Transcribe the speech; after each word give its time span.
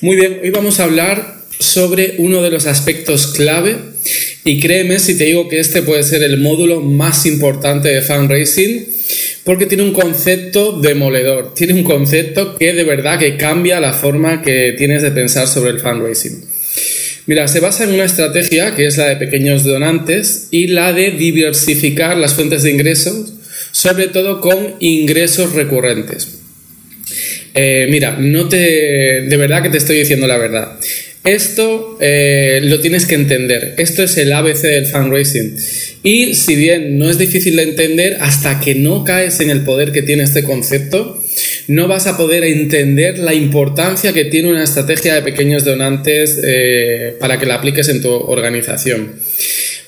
Muy 0.00 0.14
bien, 0.14 0.38
hoy 0.44 0.50
vamos 0.50 0.78
a 0.78 0.84
hablar 0.84 1.40
sobre 1.58 2.14
uno 2.18 2.40
de 2.40 2.52
los 2.52 2.66
aspectos 2.66 3.32
clave 3.34 3.78
y 4.44 4.60
créeme 4.60 5.00
si 5.00 5.18
te 5.18 5.24
digo 5.24 5.48
que 5.48 5.58
este 5.58 5.82
puede 5.82 6.04
ser 6.04 6.22
el 6.22 6.38
módulo 6.38 6.80
más 6.80 7.26
importante 7.26 7.88
de 7.88 8.00
fundraising 8.00 8.86
porque 9.42 9.66
tiene 9.66 9.82
un 9.82 9.92
concepto 9.92 10.78
demoledor, 10.78 11.52
tiene 11.52 11.74
un 11.74 11.82
concepto 11.82 12.54
que 12.54 12.74
de 12.74 12.84
verdad 12.84 13.18
que 13.18 13.36
cambia 13.36 13.80
la 13.80 13.92
forma 13.92 14.40
que 14.40 14.72
tienes 14.78 15.02
de 15.02 15.10
pensar 15.10 15.48
sobre 15.48 15.72
el 15.72 15.80
fundraising. 15.80 16.44
Mira, 17.26 17.48
se 17.48 17.58
basa 17.58 17.82
en 17.82 17.90
una 17.90 18.04
estrategia 18.04 18.76
que 18.76 18.86
es 18.86 18.98
la 18.98 19.08
de 19.08 19.16
pequeños 19.16 19.64
donantes 19.64 20.46
y 20.52 20.68
la 20.68 20.92
de 20.92 21.10
diversificar 21.10 22.16
las 22.16 22.34
fuentes 22.34 22.62
de 22.62 22.70
ingresos, 22.70 23.32
sobre 23.72 24.06
todo 24.06 24.40
con 24.40 24.76
ingresos 24.78 25.54
recurrentes. 25.54 26.37
Eh, 27.60 27.88
mira, 27.90 28.16
no 28.20 28.48
te. 28.48 28.56
De 29.22 29.36
verdad 29.36 29.64
que 29.64 29.68
te 29.68 29.78
estoy 29.78 29.98
diciendo 29.98 30.28
la 30.28 30.38
verdad. 30.38 30.78
Esto 31.24 31.98
eh, 32.00 32.60
lo 32.62 32.78
tienes 32.78 33.04
que 33.04 33.16
entender. 33.16 33.74
Esto 33.78 34.04
es 34.04 34.16
el 34.16 34.32
ABC 34.32 34.62
del 34.62 34.86
fundraising. 34.86 35.56
Y 36.04 36.34
si 36.36 36.54
bien 36.54 36.98
no 36.98 37.10
es 37.10 37.18
difícil 37.18 37.56
de 37.56 37.64
entender, 37.64 38.18
hasta 38.20 38.60
que 38.60 38.76
no 38.76 39.02
caes 39.02 39.40
en 39.40 39.50
el 39.50 39.62
poder 39.62 39.90
que 39.90 40.02
tiene 40.02 40.22
este 40.22 40.44
concepto, 40.44 41.20
no 41.66 41.88
vas 41.88 42.06
a 42.06 42.16
poder 42.16 42.44
entender 42.44 43.18
la 43.18 43.34
importancia 43.34 44.12
que 44.12 44.26
tiene 44.26 44.50
una 44.50 44.62
estrategia 44.62 45.16
de 45.16 45.22
pequeños 45.22 45.64
donantes 45.64 46.38
eh, 46.44 47.16
para 47.18 47.40
que 47.40 47.46
la 47.46 47.56
apliques 47.56 47.88
en 47.88 48.02
tu 48.02 48.10
organización. 48.10 49.16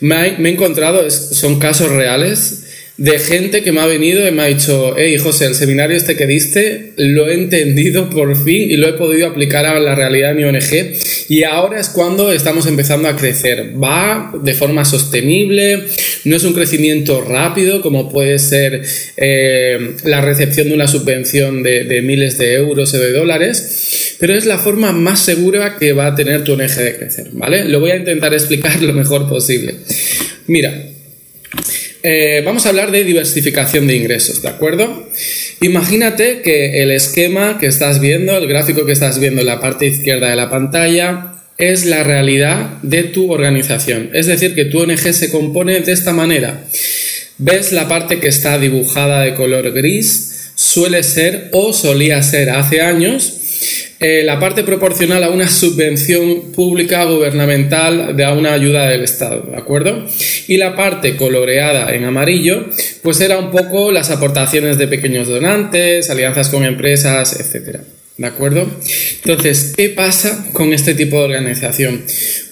Me, 0.01 0.27
he 0.27 0.49
encontrado, 0.49 1.09
son 1.09 1.61
casos 1.61 1.93
reales 1.93 2.65
de 3.01 3.19
gente 3.19 3.63
que 3.63 3.73
me 3.73 3.81
ha 3.81 3.87
venido 3.87 4.29
y 4.29 4.31
me 4.31 4.43
ha 4.43 4.47
dicho, 4.47 4.95
hey 4.95 5.17
José, 5.17 5.47
el 5.47 5.55
seminario 5.55 5.97
este 5.97 6.17
que 6.17 6.27
diste 6.27 6.93
lo 6.99 7.31
he 7.31 7.33
entendido 7.35 8.11
por 8.11 8.37
fin 8.45 8.71
y 8.71 8.77
lo 8.77 8.89
he 8.89 8.93
podido 8.93 9.27
aplicar 9.27 9.65
a 9.65 9.81
la 9.81 9.95
realidad 9.95 10.35
de 10.35 10.35
mi 10.35 10.45
ONG 10.45 10.99
y 11.31 11.45
ahora 11.45 11.81
es 11.81 11.89
cuando 11.89 12.31
estamos 12.31 12.67
empezando 12.67 13.09
a 13.09 13.17
crecer. 13.17 13.73
Va 13.83 14.31
de 14.43 14.53
forma 14.53 14.85
sostenible, 14.85 15.85
no 16.25 16.37
es 16.37 16.45
un 16.45 16.53
crecimiento 16.53 17.23
rápido 17.23 17.81
como 17.81 18.13
puede 18.13 18.39
ser 18.39 18.83
eh, 19.17 19.97
la 20.05 20.21
recepción 20.21 20.69
de 20.69 20.75
una 20.75 20.87
subvención 20.87 21.63
de, 21.63 22.03
miles 22.03 22.37
de 22.37 22.53
euros 22.53 22.93
o 22.93 22.99
de 22.99 23.13
dólares, 23.13 24.17
pero 24.19 24.35
es 24.35 24.45
la 24.45 24.59
forma 24.59 24.93
más 24.93 25.21
segura 25.21 25.79
que 25.79 25.95
va 25.95 26.09
a 26.09 26.15
tener 26.15 26.45
tu 26.45 26.53
ONG 26.53 26.77
de 26.77 26.97
crecer, 26.99 27.29
¿vale? 27.33 27.65
Lo 27.65 27.81
voy 27.81 27.93
a 27.93 27.97
intentar 27.97 28.35
explicar 28.35 28.83
lo 28.83 28.93
mejor 28.93 29.27
posible. 29.27 29.77
Mira, 30.47 30.91
eh, 32.03 32.43
vamos 32.45 32.67
a 32.67 32.71
hablar 32.71 32.91
de 32.91 33.05
diversificación 33.05 33.87
de 33.87 33.97
ingresos, 33.97 34.43
¿de 34.43 34.49
acuerdo? 34.49 35.09
Imagínate 35.61 36.41
que 36.43 36.83
el 36.83 36.91
esquema 36.91 37.59
que 37.59 37.67
estás 37.67 38.01
viendo, 38.01 38.37
el 38.37 38.47
gráfico 38.47 38.87
que 38.87 38.93
estás 38.93 39.19
viendo 39.19 39.41
en 39.41 39.47
la 39.47 39.61
parte 39.61 39.87
izquierda 39.87 40.31
de 40.31 40.37
la 40.37 40.51
pantalla, 40.51 41.35
es 41.59 41.85
la 41.85 42.03
realidad 42.03 42.79
de 42.83 43.03
tu 43.05 43.31
organización. 43.31 44.11
Es 44.15 44.27
decir, 44.27 44.55
que 44.55 44.65
tu 44.65 44.81
ONG 44.81 45.13
se 45.13 45.31
compone 45.31 45.81
de 45.81 45.93
esta 45.93 46.13
manera. 46.13 46.65
¿Ves 47.37 47.73
la 47.73 47.87
parte 47.89 48.19
que 48.19 48.29
está 48.29 48.59
dibujada 48.59 49.23
de 49.23 49.35
color 49.35 49.71
gris? 49.73 50.53
Suele 50.55 51.03
ser 51.03 51.49
o 51.53 51.73
solía 51.73 52.23
ser 52.23 52.51
hace 52.51 52.81
años 52.81 53.40
eh, 54.01 54.23
la 54.25 54.41
parte 54.41 54.65
proporcional 54.65 55.23
a 55.25 55.29
una 55.29 55.47
subvención 55.47 56.53
pública 56.53 57.05
gubernamental 57.05 58.17
de 58.17 58.27
una 58.33 58.55
ayuda 58.55 58.89
del 58.89 59.05
Estado, 59.05 59.43
¿de 59.51 59.59
acuerdo? 59.59 60.07
Y 60.49 60.57
la 60.57 60.75
parte 60.75 61.17
coloreada 61.17 61.95
en 61.95 62.05
amarillo, 62.05 62.65
pues 63.03 63.21
era 63.21 63.39
un 63.39 63.51
poco 63.51 63.93
las 63.93 64.11
aportaciones 64.11 64.79
de 64.79 64.89
pequeños 64.89 65.29
donantes, 65.29 66.09
alianzas 66.09 66.49
con 66.49 66.65
empresas, 66.65 67.39
etcétera. 67.39 67.83
¿De 68.17 68.27
acuerdo? 68.27 68.71
Entonces, 69.25 69.75
¿qué 69.77 69.91
pasa 69.91 70.47
con 70.55 70.73
este 70.73 70.95
tipo 70.95 71.19
de 71.19 71.25
organización? 71.25 72.03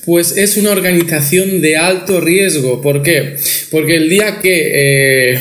Pues 0.04 0.36
es 0.36 0.58
una 0.58 0.70
organización 0.70 1.62
de 1.62 1.76
alto 1.76 2.20
riesgo. 2.20 2.82
¿Por 2.82 3.02
qué? 3.02 3.36
Porque 3.70 3.96
el 3.96 4.10
día 4.10 4.38
que 4.40 5.32
eh, 5.34 5.40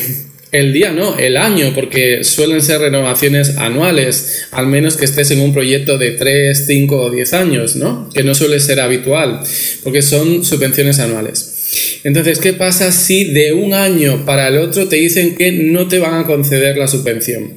el 0.52 0.72
día 0.72 0.92
no, 0.92 1.18
el 1.18 1.36
año, 1.36 1.72
porque 1.74 2.24
suelen 2.24 2.62
ser 2.62 2.80
renovaciones 2.80 3.58
anuales, 3.58 4.46
al 4.50 4.66
menos 4.66 4.96
que 4.96 5.04
estés 5.04 5.30
en 5.30 5.40
un 5.40 5.52
proyecto 5.52 5.98
de 5.98 6.12
3, 6.12 6.66
5 6.66 6.96
o 6.96 7.10
10 7.10 7.32
años, 7.34 7.76
¿no? 7.76 8.08
Que 8.14 8.22
no 8.22 8.34
suele 8.34 8.58
ser 8.60 8.80
habitual, 8.80 9.40
porque 9.84 10.00
son 10.00 10.44
subvenciones 10.44 10.98
anuales. 11.00 12.00
Entonces, 12.04 12.38
¿qué 12.38 12.54
pasa 12.54 12.92
si 12.92 13.24
de 13.24 13.52
un 13.52 13.74
año 13.74 14.24
para 14.24 14.48
el 14.48 14.56
otro 14.56 14.88
te 14.88 14.96
dicen 14.96 15.36
que 15.36 15.52
no 15.52 15.86
te 15.86 15.98
van 15.98 16.14
a 16.14 16.26
conceder 16.26 16.78
la 16.78 16.88
subvención? 16.88 17.52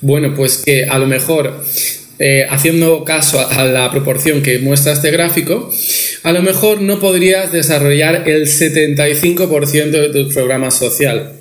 Bueno, 0.00 0.34
pues 0.36 0.58
que 0.58 0.84
a 0.84 0.98
lo 0.98 1.06
mejor, 1.06 1.64
eh, 2.20 2.46
haciendo 2.48 3.04
caso 3.04 3.40
a 3.40 3.64
la 3.64 3.90
proporción 3.90 4.42
que 4.42 4.60
muestra 4.60 4.92
este 4.92 5.10
gráfico, 5.10 5.72
a 6.22 6.32
lo 6.32 6.42
mejor 6.42 6.80
no 6.80 7.00
podrías 7.00 7.50
desarrollar 7.50 8.28
el 8.28 8.46
75% 8.46 9.90
de 9.90 10.08
tu 10.10 10.28
programa 10.28 10.70
social 10.70 11.35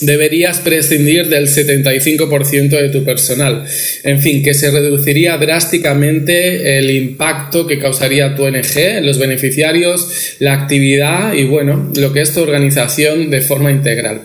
deberías 0.00 0.58
prescindir 0.58 1.28
del 1.28 1.46
75% 1.48 2.68
de 2.68 2.88
tu 2.88 3.04
personal. 3.04 3.64
En 4.04 4.20
fin, 4.20 4.42
que 4.42 4.54
se 4.54 4.70
reduciría 4.70 5.36
drásticamente 5.38 6.78
el 6.78 6.90
impacto 6.90 7.66
que 7.66 7.78
causaría 7.78 8.34
tu 8.34 8.44
ONG, 8.44 9.02
los 9.02 9.18
beneficiarios, 9.18 10.36
la 10.38 10.54
actividad 10.54 11.34
y 11.34 11.44
bueno, 11.44 11.90
lo 11.96 12.12
que 12.12 12.20
es 12.20 12.32
tu 12.32 12.40
organización 12.40 13.30
de 13.30 13.40
forma 13.40 13.70
integral. 13.70 14.22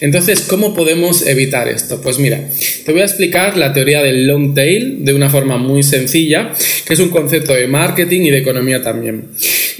Entonces, 0.00 0.42
¿cómo 0.42 0.74
podemos 0.74 1.26
evitar 1.26 1.68
esto? 1.68 2.00
Pues 2.00 2.18
mira, 2.18 2.40
te 2.84 2.92
voy 2.92 3.00
a 3.02 3.04
explicar 3.04 3.56
la 3.56 3.72
teoría 3.72 4.02
del 4.02 4.26
long 4.26 4.54
tail 4.54 5.04
de 5.04 5.12
una 5.12 5.30
forma 5.30 5.58
muy 5.58 5.82
sencilla, 5.82 6.52
que 6.86 6.94
es 6.94 7.00
un 7.00 7.10
concepto 7.10 7.54
de 7.54 7.66
marketing 7.66 8.22
y 8.22 8.30
de 8.30 8.38
economía 8.38 8.82
también. 8.82 9.24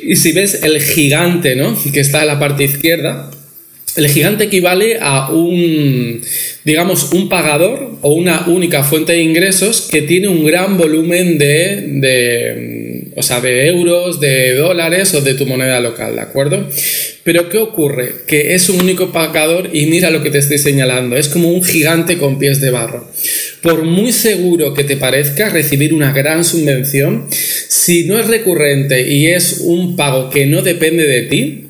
Y 0.03 0.17
si 0.17 0.33
ves 0.33 0.63
el 0.63 0.81
gigante, 0.81 1.57
¿no? 1.57 1.77
Que 1.93 2.01
está 2.01 2.21
en 2.21 2.28
la 2.28 2.39
parte 2.39 2.65
izquierda, 2.65 3.31
el 3.97 4.09
gigante 4.09 4.45
equivale 4.45 4.99
a 5.01 5.31
un, 5.31 6.21
digamos, 6.65 7.12
un 7.12 7.29
pagador 7.29 7.99
o 8.03 8.12
una 8.12 8.47
única 8.47 8.84
fuente 8.84 9.12
de 9.12 9.23
ingresos 9.23 9.89
que 9.91 10.03
tiene 10.03 10.29
un 10.29 10.45
gran 10.45 10.77
volumen 10.77 11.39
de, 11.39 11.84
de, 11.87 13.12
o 13.17 13.23
sea, 13.23 13.41
de 13.41 13.67
euros, 13.69 14.21
de 14.21 14.55
dólares 14.55 15.15
o 15.15 15.21
de 15.21 15.34
tu 15.34 15.47
moneda 15.47 15.81
local, 15.81 16.15
¿de 16.15 16.21
acuerdo? 16.21 16.69
Pero 17.25 17.49
¿qué 17.49 17.59
ocurre? 17.59 18.12
Que 18.27 18.55
es 18.55 18.69
un 18.69 18.81
único 18.81 19.11
pagador 19.11 19.71
y 19.73 19.87
mira 19.87 20.11
lo 20.11 20.23
que 20.23 20.31
te 20.31 20.39
estoy 20.39 20.59
señalando, 20.59 21.17
es 21.17 21.28
como 21.28 21.49
un 21.49 21.65
gigante 21.65 22.19
con 22.19 22.39
pies 22.39 22.61
de 22.61 22.71
barro. 22.71 23.11
Por 23.63 23.84
muy 23.84 24.13
seguro 24.13 24.75
que 24.75 24.84
te 24.84 24.97
parezca 24.97 25.49
recibir 25.49 25.95
una 25.95 26.13
gran 26.13 26.45
subvención, 26.45 27.27
si 27.31 28.05
no 28.05 28.19
es 28.19 28.28
recurrente 28.28 29.09
y 29.11 29.27
es 29.27 29.63
un 29.65 29.97
pago 29.97 30.31
que 30.31 30.47
no 30.47 30.63
depende 30.63 31.07
de 31.07 31.23
ti, 31.23 31.66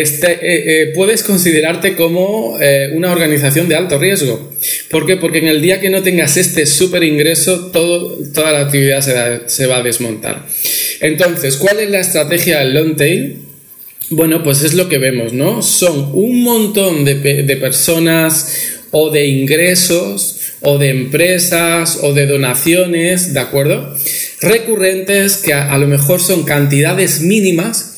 este, 0.00 0.32
eh, 0.32 0.38
eh, 0.82 0.92
puedes 0.94 1.22
considerarte 1.22 1.94
como 1.94 2.58
eh, 2.60 2.90
una 2.94 3.12
organización 3.12 3.68
de 3.68 3.76
alto 3.76 3.98
riesgo. 3.98 4.52
¿Por 4.90 5.06
qué? 5.06 5.16
Porque 5.16 5.38
en 5.38 5.48
el 5.48 5.60
día 5.60 5.80
que 5.80 5.90
no 5.90 6.02
tengas 6.02 6.36
este 6.36 6.66
super 6.66 7.02
ingreso, 7.02 7.70
toda 7.72 8.52
la 8.52 8.60
actividad 8.60 9.00
se, 9.46 9.66
va 9.66 9.78
a 9.78 9.82
desmontar. 9.82 10.46
Entonces, 11.00 11.56
¿cuál 11.56 11.80
es 11.80 11.90
la 11.90 12.00
estrategia 12.00 12.60
del 12.60 12.74
long 12.74 12.96
tail? 12.96 13.38
Bueno, 14.10 14.42
pues 14.42 14.62
es 14.62 14.74
lo 14.74 14.88
que 14.88 14.98
vemos, 14.98 15.32
¿no? 15.32 15.62
Son 15.62 16.10
un 16.12 16.42
montón 16.42 17.04
de, 17.04 17.14
de 17.14 17.56
personas 17.56 18.70
o 18.90 19.10
de 19.10 19.26
ingresos 19.26 20.40
o 20.60 20.78
de 20.78 20.90
empresas 20.90 21.98
o 22.02 22.12
de 22.12 22.26
donaciones, 22.26 23.34
¿de 23.34 23.40
acuerdo? 23.40 23.96
Recurrentes 24.40 25.38
que 25.38 25.52
a 25.52 25.76
lo 25.78 25.86
mejor 25.86 26.20
son 26.20 26.44
cantidades 26.44 27.20
mínimas 27.20 27.93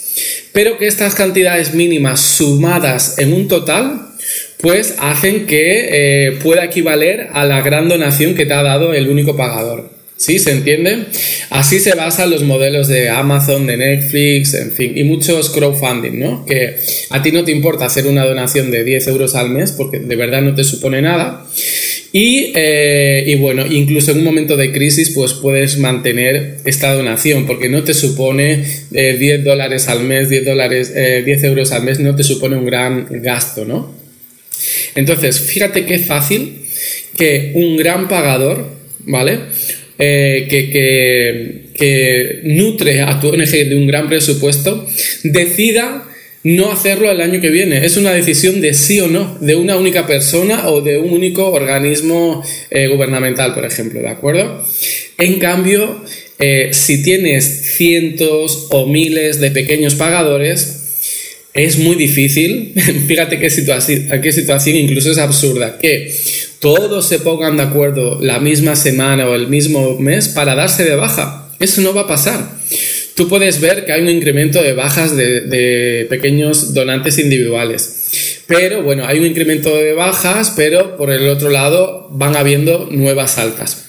pero 0.56 0.78
que 0.78 0.86
estas 0.86 1.14
cantidades 1.14 1.74
mínimas 1.74 2.18
sumadas 2.18 3.18
en 3.18 3.34
un 3.34 3.46
total, 3.46 4.06
pues 4.56 4.94
hacen 5.00 5.44
que 5.44 5.88
eh, 5.90 6.32
pueda 6.42 6.64
equivaler 6.64 7.28
a 7.34 7.44
la 7.44 7.60
gran 7.60 7.90
donación 7.90 8.34
que 8.34 8.46
te 8.46 8.54
ha 8.54 8.62
dado 8.62 8.94
el 8.94 9.10
único 9.10 9.36
pagador. 9.36 9.90
¿Sí? 10.16 10.38
¿Se 10.38 10.52
entiende? 10.52 11.08
Así 11.50 11.78
se 11.78 11.94
basan 11.94 12.30
los 12.30 12.42
modelos 12.42 12.88
de 12.88 13.10
Amazon, 13.10 13.66
de 13.66 13.76
Netflix, 13.76 14.54
en 14.54 14.72
fin, 14.72 14.96
y 14.96 15.04
muchos 15.04 15.50
crowdfunding, 15.50 16.18
¿no? 16.18 16.46
Que 16.46 16.78
a 17.10 17.22
ti 17.22 17.32
no 17.32 17.44
te 17.44 17.52
importa 17.52 17.84
hacer 17.84 18.06
una 18.06 18.24
donación 18.24 18.70
de 18.70 18.82
10 18.82 19.08
euros 19.08 19.34
al 19.34 19.50
mes 19.50 19.72
porque 19.72 19.98
de 19.98 20.16
verdad 20.16 20.40
no 20.40 20.54
te 20.54 20.64
supone 20.64 21.02
nada 21.02 21.46
eh, 22.54 23.24
y, 23.26 23.34
bueno, 23.34 23.66
incluso 23.66 24.12
en 24.12 24.18
un 24.18 24.24
momento 24.24 24.56
de 24.56 24.72
crisis, 24.72 25.10
pues 25.10 25.32
puedes 25.32 25.78
mantener 25.78 26.58
esta 26.64 26.92
donación, 26.92 27.46
porque 27.46 27.68
no 27.68 27.82
te 27.82 27.94
supone 27.94 28.64
10 28.90 29.20
eh, 29.20 29.38
dólares 29.38 29.88
al 29.88 30.04
mes, 30.04 30.28
10, 30.28 30.44
dólares, 30.44 30.94
10 30.94 30.96
eh, 30.96 31.46
euros 31.46 31.72
al 31.72 31.82
mes, 31.82 31.98
no 31.98 32.14
te 32.14 32.22
supone 32.22 32.56
un 32.56 32.64
gran 32.64 33.06
gasto, 33.22 33.64
¿no? 33.64 33.94
Entonces, 34.94 35.40
fíjate 35.40 35.84
qué 35.84 35.98
fácil 35.98 36.62
que 37.16 37.52
un 37.54 37.76
gran 37.76 38.08
pagador, 38.08 38.66
¿vale? 39.00 39.40
que, 39.98 41.70
que 41.74 42.40
nutre 42.44 43.00
a 43.00 43.18
tu 43.18 43.28
ONG 43.28 43.50
de 43.50 43.74
un 43.74 43.86
gran 43.86 44.08
presupuesto, 44.08 44.86
decida 45.24 46.06
no 46.46 46.70
hacerlo 46.70 47.10
el 47.10 47.20
año 47.20 47.40
que 47.40 47.50
viene. 47.50 47.84
Es 47.84 47.96
una 47.96 48.12
decisión 48.12 48.60
de 48.60 48.72
sí 48.72 49.00
o 49.00 49.08
no, 49.08 49.36
de 49.40 49.56
una 49.56 49.76
única 49.76 50.06
persona 50.06 50.68
o 50.68 50.80
de 50.80 50.96
un 50.96 51.12
único 51.12 51.50
organismo 51.50 52.40
eh, 52.70 52.86
gubernamental, 52.86 53.52
por 53.52 53.64
ejemplo, 53.64 54.00
¿de 54.00 54.08
acuerdo? 54.08 54.64
En 55.18 55.40
cambio, 55.40 56.04
eh, 56.38 56.68
si 56.70 57.02
tienes 57.02 57.74
cientos 57.76 58.68
o 58.70 58.86
miles 58.86 59.40
de 59.40 59.50
pequeños 59.50 59.96
pagadores, 59.96 60.84
es 61.52 61.78
muy 61.78 61.96
difícil, 61.96 62.74
fíjate 63.08 63.40
qué 63.40 63.50
situación, 63.50 64.08
qué 64.22 64.30
situación 64.30 64.76
incluso 64.76 65.10
es 65.10 65.18
absurda, 65.18 65.78
que 65.78 66.14
todos 66.60 67.08
se 67.08 67.18
pongan 67.18 67.56
de 67.56 67.64
acuerdo 67.64 68.20
la 68.22 68.38
misma 68.38 68.76
semana 68.76 69.28
o 69.28 69.34
el 69.34 69.48
mismo 69.48 69.98
mes 69.98 70.28
para 70.28 70.54
darse 70.54 70.84
de 70.84 70.94
baja. 70.94 71.50
Eso 71.58 71.80
no 71.80 71.92
va 71.92 72.02
a 72.02 72.06
pasar. 72.06 72.56
Tú 73.16 73.30
puedes 73.30 73.62
ver 73.62 73.86
que 73.86 73.92
hay 73.92 74.02
un 74.02 74.10
incremento 74.10 74.62
de 74.62 74.74
bajas 74.74 75.16
de, 75.16 76.06
pequeños 76.10 76.74
donantes 76.74 77.18
individuales. 77.18 78.42
Pero 78.46 78.82
bueno, 78.82 79.06
hay 79.06 79.18
un 79.18 79.24
incremento 79.24 79.74
de 79.74 79.94
bajas, 79.94 80.52
pero 80.54 80.98
por 80.98 81.10
el 81.10 81.26
otro 81.30 81.48
lado 81.48 82.08
van 82.12 82.36
habiendo 82.36 82.88
nuevas 82.90 83.38
altas. 83.38 83.86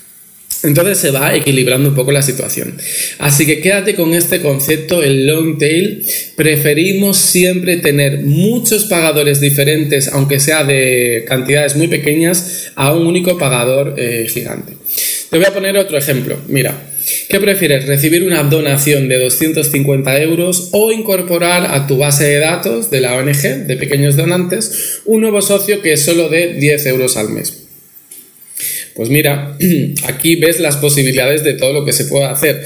Entonces 0.63 0.97
se 0.97 1.11
va 1.11 1.35
equilibrando 1.35 1.89
un 1.89 1.95
poco 1.95 2.13
la 2.13 2.21
situación. 2.21 2.77
Así 3.19 3.45
que 3.45 3.59
quédate 3.59 3.95
con 3.95 4.13
este 4.13 4.39
concepto, 4.39 5.03
el 5.03 5.27
long 5.27 5.57
tail. 5.57 6.05
Preferimos 6.37 7.17
siempre 7.17 7.77
tener 7.77 8.19
muchos 8.19 8.85
pagadores 8.85 9.41
diferentes, 9.41 10.07
aunque 10.07 10.39
sea 10.39 10.63
de 10.63 11.25
cantidades 11.27 11.75
muy 11.75 11.89
pequeñas, 11.89 12.71
a 12.75 12.93
un 12.93 13.05
único 13.05 13.37
pagador 13.37 13.95
eh, 13.97 14.25
gigante. 14.29 14.71
Te 15.29 15.37
voy 15.37 15.45
a 15.45 15.53
poner 15.53 15.77
otro 15.77 15.97
ejemplo. 15.97 16.39
Mira, 16.47 16.73
¿qué 17.29 17.39
prefieres? 17.39 17.85
¿Recibir 17.85 18.23
una 18.23 18.43
donación 18.43 19.07
de 19.07 19.19
250 19.19 20.21
euros 20.21 20.69
o 20.71 20.91
incorporar 20.91 21.73
a 21.73 21.87
tu 21.87 21.97
base 21.97 22.25
de 22.25 22.39
datos 22.39 22.89
de 22.89 23.01
la 23.01 23.15
ONG 23.15 23.67
de 23.67 23.77
pequeños 23.77 24.15
donantes 24.15 25.01
un 25.05 25.21
nuevo 25.21 25.41
socio 25.41 25.81
que 25.81 25.97
solo 25.97 26.29
de 26.29 26.53
10 26.53 26.85
euros 26.87 27.17
al 27.17 27.29
mes? 27.29 27.63
Pues 28.95 29.09
mira, 29.09 29.55
aquí 30.05 30.35
ves 30.35 30.59
las 30.59 30.77
posibilidades 30.77 31.43
de 31.43 31.53
todo 31.53 31.71
lo 31.71 31.85
que 31.85 31.93
se 31.93 32.05
puede 32.05 32.25
hacer. 32.25 32.65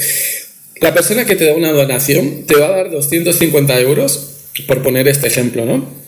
La 0.79 0.94
persona 0.94 1.25
que 1.25 1.35
te 1.35 1.45
da 1.45 1.53
una 1.53 1.71
donación 1.71 2.45
te 2.47 2.55
va 2.55 2.67
a 2.67 2.77
dar 2.77 2.91
250 2.91 3.79
euros, 3.81 4.27
por 4.65 4.81
poner 4.81 5.07
este 5.07 5.27
ejemplo, 5.27 5.65
¿no? 5.65 6.01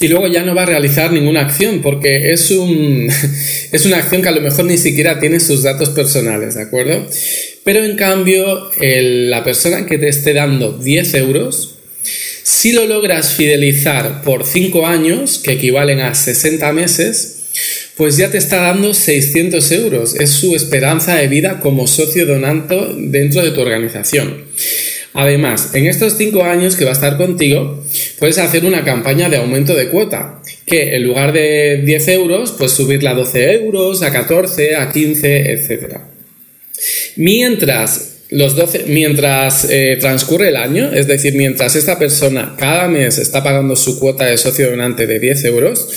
Y 0.00 0.08
luego 0.08 0.28
ya 0.28 0.42
no 0.44 0.54
va 0.54 0.62
a 0.62 0.66
realizar 0.66 1.12
ninguna 1.12 1.42
acción 1.42 1.82
porque 1.82 2.30
es, 2.30 2.50
un, 2.52 3.10
es 3.72 3.84
una 3.84 3.98
acción 3.98 4.22
que 4.22 4.28
a 4.28 4.32
lo 4.32 4.40
mejor 4.40 4.64
ni 4.64 4.78
siquiera 4.78 5.20
tiene 5.20 5.40
sus 5.40 5.62
datos 5.62 5.90
personales, 5.90 6.54
¿de 6.54 6.62
acuerdo? 6.62 7.06
Pero 7.64 7.84
en 7.84 7.96
cambio, 7.96 8.70
la 8.80 9.44
persona 9.44 9.86
que 9.86 9.98
te 9.98 10.08
esté 10.08 10.32
dando 10.32 10.72
10 10.72 11.14
euros, 11.14 11.76
si 12.42 12.72
lo 12.72 12.86
logras 12.86 13.34
fidelizar 13.34 14.22
por 14.22 14.44
5 14.44 14.86
años, 14.86 15.38
que 15.38 15.52
equivalen 15.52 16.00
a 16.00 16.14
60 16.14 16.72
meses, 16.72 17.36
pues 17.96 18.16
ya 18.16 18.30
te 18.30 18.38
está 18.38 18.62
dando 18.62 18.94
600 18.94 19.72
euros. 19.72 20.14
Es 20.14 20.30
su 20.30 20.56
esperanza 20.56 21.16
de 21.16 21.28
vida 21.28 21.60
como 21.60 21.86
socio 21.86 22.26
donante 22.26 22.76
dentro 22.96 23.42
de 23.42 23.50
tu 23.50 23.60
organización. 23.60 24.46
Además, 25.12 25.74
en 25.74 25.86
estos 25.86 26.16
5 26.16 26.42
años 26.44 26.76
que 26.76 26.84
va 26.84 26.90
a 26.90 26.94
estar 26.94 27.16
contigo, 27.16 27.84
puedes 28.18 28.38
hacer 28.38 28.64
una 28.64 28.84
campaña 28.84 29.28
de 29.28 29.36
aumento 29.38 29.74
de 29.74 29.88
cuota, 29.88 30.40
que 30.66 30.94
en 30.94 31.04
lugar 31.04 31.32
de 31.32 31.82
10 31.84 32.08
euros, 32.08 32.54
pues 32.56 32.72
subirla 32.72 33.10
a 33.10 33.14
12 33.14 33.52
euros, 33.54 34.02
a 34.02 34.12
14, 34.12 34.76
a 34.76 34.90
15, 34.90 35.52
etc. 35.52 36.09
Mientras 37.20 38.12
los 38.30 38.56
12, 38.56 38.84
mientras 38.86 39.66
eh, 39.68 39.98
transcurre 40.00 40.48
el 40.48 40.56
año, 40.56 40.90
es 40.90 41.06
decir, 41.06 41.34
mientras 41.34 41.76
esta 41.76 41.98
persona 41.98 42.54
cada 42.56 42.88
mes 42.88 43.18
está 43.18 43.44
pagando 43.44 43.76
su 43.76 44.00
cuota 44.00 44.24
de 44.24 44.38
socio 44.38 44.70
donante 44.70 45.06
de 45.06 45.18
10 45.18 45.44
euros, 45.44 45.88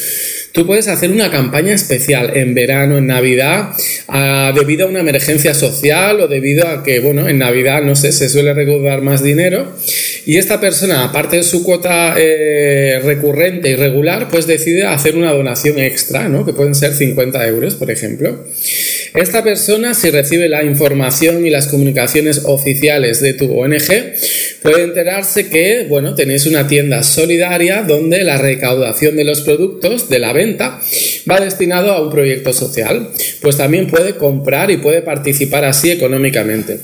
Tú 0.54 0.68
puedes 0.68 0.88
hacer 0.88 1.10
una 1.10 1.32
campaña 1.32 1.74
especial 1.74 2.38
en 2.38 2.54
verano, 2.54 3.00
en 3.00 3.08
Navidad, 3.08 3.74
debido 4.54 4.86
a 4.86 4.90
una 4.90 5.00
emergencia 5.00 5.56
social 5.56 6.22
o 6.22 6.28
debido 6.28 6.68
a 6.68 6.84
que, 6.84 7.00
bueno, 7.00 7.28
en 7.28 7.40
Navidad, 7.40 7.82
no 7.82 7.96
sé, 7.96 8.12
se 8.12 8.30
suele 8.30 8.54
recaudar 8.54 9.02
más 9.02 9.24
dinero. 9.24 9.76
Y 10.28 10.38
esta 10.38 10.62
persona, 10.62 11.06
aparte 11.06 11.38
de 11.38 11.44
su 11.44 11.64
cuota 11.64 12.14
eh, 12.18 13.02
recurrente 13.04 13.70
y 13.70 13.76
regular, 13.76 14.28
pues 14.30 14.46
decide 14.46 14.86
hacer 14.86 15.16
una 15.16 15.34
donación 15.34 15.80
extra, 15.80 16.30
¿no? 16.30 16.46
Que 16.46 16.54
pueden 16.54 16.76
ser 16.76 16.94
50 16.94 17.48
euros, 17.48 17.74
por 17.74 17.90
ejemplo. 17.90 18.46
Esta 19.16 19.44
persona, 19.44 19.94
si 19.94 20.10
recibe 20.10 20.50
la 20.50 20.64
información 20.64 21.46
y 21.46 21.52
las 21.52 21.68
comunicaciones 21.68 22.42
oficiales 22.46 23.22
de 23.22 23.34
tu 23.34 23.46
ONG, 23.56 24.16
puede 24.64 24.84
enterarse 24.84 25.50
que, 25.50 25.86
bueno, 25.88 26.16
tenéis 26.16 26.48
una 26.48 26.68
tienda 26.68 27.04
solidaria 27.04 27.84
donde 27.84 28.24
la 28.24 28.40
recaudación 28.40 29.16
de 29.16 29.24
los 29.24 29.42
productos 29.42 30.10
de 30.10 30.18
la 30.18 30.34
venta 30.34 30.82
va 31.30 31.40
destinado 31.40 31.92
a 31.92 32.02
un 32.02 32.12
proyecto 32.12 32.54
social. 32.54 33.10
Pues 33.40 33.58
también 33.58 33.88
puede 33.88 34.16
comprar 34.16 34.72
y 34.72 34.78
puede 34.78 35.04
participar 35.04 35.64
así 35.64 35.92
económicamente. 35.92 36.80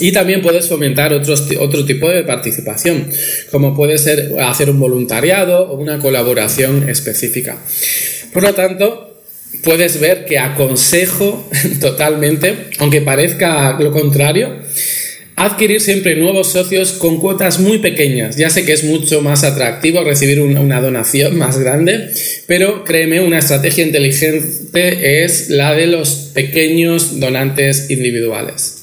Y 0.00 0.10
también 0.10 0.42
puedes 0.42 0.68
fomentar 0.68 1.12
otro 1.12 1.84
tipo 1.84 2.08
de 2.08 2.24
participación, 2.24 3.08
como 3.52 3.76
puede 3.76 3.98
ser 3.98 4.32
hacer 4.40 4.68
un 4.68 4.80
voluntariado 4.80 5.70
o 5.70 5.76
una 5.76 6.00
colaboración 6.00 6.88
específica. 6.88 7.56
Por 8.32 8.42
lo 8.42 8.52
tanto, 8.54 9.11
puedes 9.62 10.00
ver 10.00 10.24
que 10.24 10.38
aconsejo 10.38 11.48
totalmente, 11.80 12.54
aunque 12.78 13.00
parezca 13.00 13.78
lo 13.78 13.92
contrario, 13.92 14.58
adquirir 15.36 15.80
siempre 15.80 16.14
nuevos 16.14 16.52
socios 16.52 16.92
con 16.92 17.18
cuotas 17.18 17.58
muy 17.58 17.78
pequeñas. 17.78 18.36
Ya 18.36 18.50
sé 18.50 18.64
que 18.64 18.72
es 18.72 18.84
mucho 18.84 19.22
más 19.22 19.44
atractivo 19.44 20.04
recibir 20.04 20.40
una 20.40 20.80
donación 20.80 21.36
más 21.36 21.58
grande, 21.58 22.10
pero 22.46 22.84
créeme, 22.84 23.20
una 23.20 23.38
estrategia 23.38 23.84
inteligente 23.84 25.24
es 25.24 25.48
la 25.48 25.74
de 25.74 25.86
los 25.86 26.30
pequeños 26.34 27.18
donantes 27.20 27.90
individuales. 27.90 28.78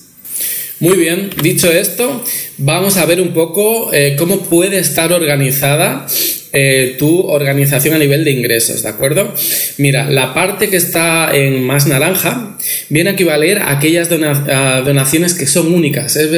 Muy 0.79 0.97
bien, 0.97 1.29
dicho 1.41 1.69
esto, 1.69 2.23
vamos 2.57 2.95
a 2.95 3.05
ver 3.05 3.19
un 3.19 3.33
poco 3.33 3.93
eh, 3.93 4.15
cómo 4.17 4.43
puede 4.43 4.79
estar 4.79 5.11
organizada 5.11 6.07
eh, 6.51 6.95
tu 6.97 7.27
organización 7.27 7.93
a 7.93 7.99
nivel 7.99 8.23
de 8.25 8.31
ingresos, 8.31 8.81
¿de 8.81 8.89
acuerdo? 8.89 9.35
Mira, 9.77 10.09
la 10.09 10.33
parte 10.33 10.69
que 10.69 10.77
está 10.77 11.29
en 11.31 11.61
más 11.63 11.85
naranja 11.85 12.57
viene 12.89 13.11
a 13.11 13.13
equivaler 13.13 13.59
a 13.59 13.73
aquellas 13.73 14.09
donaciones 14.09 15.35
que 15.35 15.45
son 15.45 15.71
únicas, 15.71 16.15
es, 16.15 16.31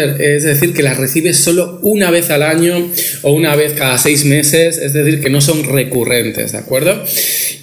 decir, 0.43 0.73
que 0.73 0.83
las 0.83 0.97
recibes 0.97 1.37
solo 1.37 1.79
una 1.81 2.11
vez 2.11 2.29
al 2.29 2.43
año 2.43 2.91
o 3.21 3.31
una 3.31 3.55
vez 3.55 3.71
cada 3.71 3.97
seis 3.97 4.25
meses, 4.25 4.77
es 4.79 4.91
decir, 4.91 5.21
que 5.21 5.29
no 5.29 5.39
son 5.39 5.63
recurrentes, 5.63 6.51
¿de 6.51 6.57
acuerdo? 6.57 7.05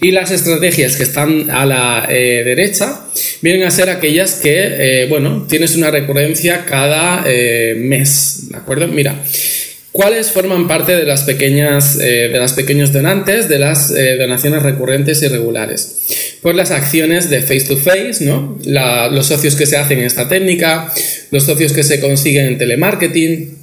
Y 0.00 0.12
las 0.12 0.30
estrategias 0.30 0.96
que 0.96 1.02
están 1.02 1.50
a 1.50 1.66
la 1.66 2.06
eh, 2.08 2.44
derecha 2.44 3.04
vienen 3.42 3.64
a 3.64 3.70
ser 3.70 3.90
aquellas 3.90 4.36
que, 4.36 5.02
eh, 5.02 5.06
bueno, 5.10 5.46
tienes 5.50 5.76
una 5.76 5.90
recurrencia 5.90 6.64
cada 6.64 7.26
mes, 7.76 8.48
¿de 8.48 8.56
acuerdo? 8.56 8.88
Mira. 8.88 9.22
¿Cuáles 9.98 10.31
forman 10.31 10.69
parte 10.69 10.94
de 10.94 11.05
las 11.05 11.24
pequeñas, 11.24 11.98
eh, 11.98 12.28
de 12.28 12.38
las 12.38 12.52
pequeños 12.52 12.93
donantes, 12.93 13.48
de 13.48 13.58
las 13.58 13.90
eh, 13.90 14.14
donaciones 14.17 14.62
recurrentes 14.62 15.20
y 15.24 15.26
regulares? 15.26 16.38
Pues 16.40 16.55
las 16.55 16.70
acciones 16.70 17.31
de 17.31 17.43
face 17.43 17.62
to 17.62 17.76
face, 17.76 18.24
¿no? 18.24 18.56
los 18.64 19.26
socios 19.26 19.56
que 19.56 19.67
se 19.67 19.76
hacen 19.76 19.98
en 19.98 20.05
esta 20.05 20.28
técnica, 20.28 20.94
los 21.32 21.43
socios 21.43 21.72
que 21.72 21.82
se 21.82 21.98
consiguen 21.98 22.46
en 22.46 22.58
telemarketing, 22.58 23.56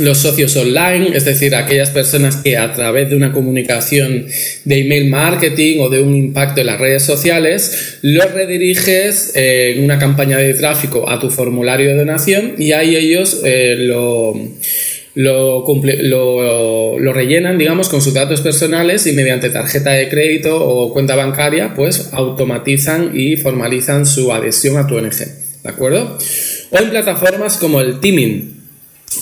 los 0.00 0.18
socios 0.18 0.54
online, 0.54 1.16
es 1.16 1.24
decir, 1.24 1.54
aquellas 1.54 1.88
personas 1.88 2.36
que 2.36 2.58
a 2.58 2.74
través 2.74 3.08
de 3.08 3.16
una 3.16 3.32
comunicación 3.32 4.26
de 4.66 4.80
email 4.80 5.08
marketing 5.08 5.80
o 5.80 5.88
de 5.88 6.02
un 6.02 6.14
impacto 6.14 6.60
en 6.60 6.66
las 6.66 6.78
redes 6.78 7.04
sociales, 7.04 7.96
los 8.02 8.30
rediriges 8.34 9.32
eh, 9.34 9.72
en 9.76 9.84
una 9.84 9.98
campaña 9.98 10.36
de 10.36 10.52
tráfico 10.52 11.08
a 11.08 11.18
tu 11.18 11.30
formulario 11.30 11.88
de 11.88 11.96
donación 11.96 12.56
y 12.58 12.72
ahí 12.72 12.96
ellos 12.96 13.40
lo 13.42 14.34
lo, 15.14 15.64
lo, 16.98 17.12
rellenan, 17.12 17.58
digamos, 17.58 17.88
con 17.88 18.00
sus 18.00 18.14
datos 18.14 18.40
personales 18.40 19.06
y 19.06 19.12
mediante 19.12 19.50
tarjeta 19.50 19.90
de 19.90 20.08
crédito 20.08 20.56
o 20.56 20.92
cuenta 20.92 21.16
bancaria, 21.16 21.74
pues 21.74 22.10
automatizan 22.12 23.12
y 23.14 23.36
formalizan 23.36 24.06
su 24.06 24.32
adhesión 24.32 24.76
a 24.76 24.86
tu 24.86 24.96
ONG. 24.96 25.18
¿De 25.62 25.68
acuerdo? 25.68 26.18
O 26.70 26.78
en 26.78 26.90
plataformas 26.90 27.56
como 27.56 27.80
el 27.80 28.00
Teaming, 28.00 28.60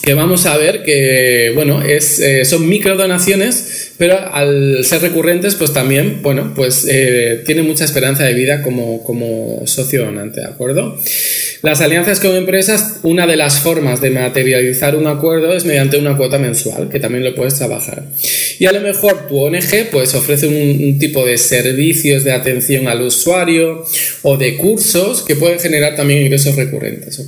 que 0.03 0.13
vamos 0.13 0.45
a 0.45 0.55
ver 0.55 0.83
que, 0.83 1.51
bueno, 1.55 1.81
es, 1.81 2.19
eh, 2.19 2.45
son 2.45 2.69
micro 2.69 2.95
donaciones, 2.95 3.93
pero 3.97 4.19
al 4.33 4.85
ser 4.85 5.01
recurrentes, 5.01 5.55
pues 5.55 5.73
también, 5.73 6.21
bueno, 6.21 6.53
pues 6.55 6.85
eh, 6.87 7.41
tiene 7.45 7.63
mucha 7.63 7.85
esperanza 7.85 8.23
de 8.23 8.33
vida 8.33 8.61
como, 8.61 9.03
como 9.03 9.63
socio 9.65 10.05
donante, 10.05 10.41
¿de 10.41 10.47
acuerdo? 10.47 10.97
Las 11.61 11.81
alianzas 11.81 12.21
con 12.21 12.35
empresas, 12.35 12.99
una 13.03 13.27
de 13.27 13.35
las 13.35 13.59
formas 13.59 13.99
de 13.99 14.11
materializar 14.11 14.95
un 14.95 15.07
acuerdo 15.07 15.53
es 15.53 15.65
mediante 15.65 15.97
una 15.97 16.15
cuota 16.15 16.37
mensual, 16.37 16.87
que 16.89 17.01
también 17.01 17.25
lo 17.25 17.35
puedes 17.35 17.55
trabajar. 17.55 18.05
Y 18.59 18.65
a 18.65 18.71
lo 18.71 18.79
mejor 18.79 19.27
tu 19.27 19.37
ONG, 19.37 19.89
pues 19.91 20.15
ofrece 20.15 20.47
un, 20.47 20.97
tipo 20.99 21.25
de 21.25 21.37
servicios 21.37 22.23
de 22.23 22.31
atención 22.31 22.87
al 22.87 23.01
usuario 23.01 23.85
o 24.21 24.37
de 24.37 24.55
cursos 24.55 25.21
que 25.23 25.35
pueden 25.35 25.59
generar 25.59 25.95
también 25.95 26.21
ingresos 26.21 26.55
recurrentes. 26.55 27.19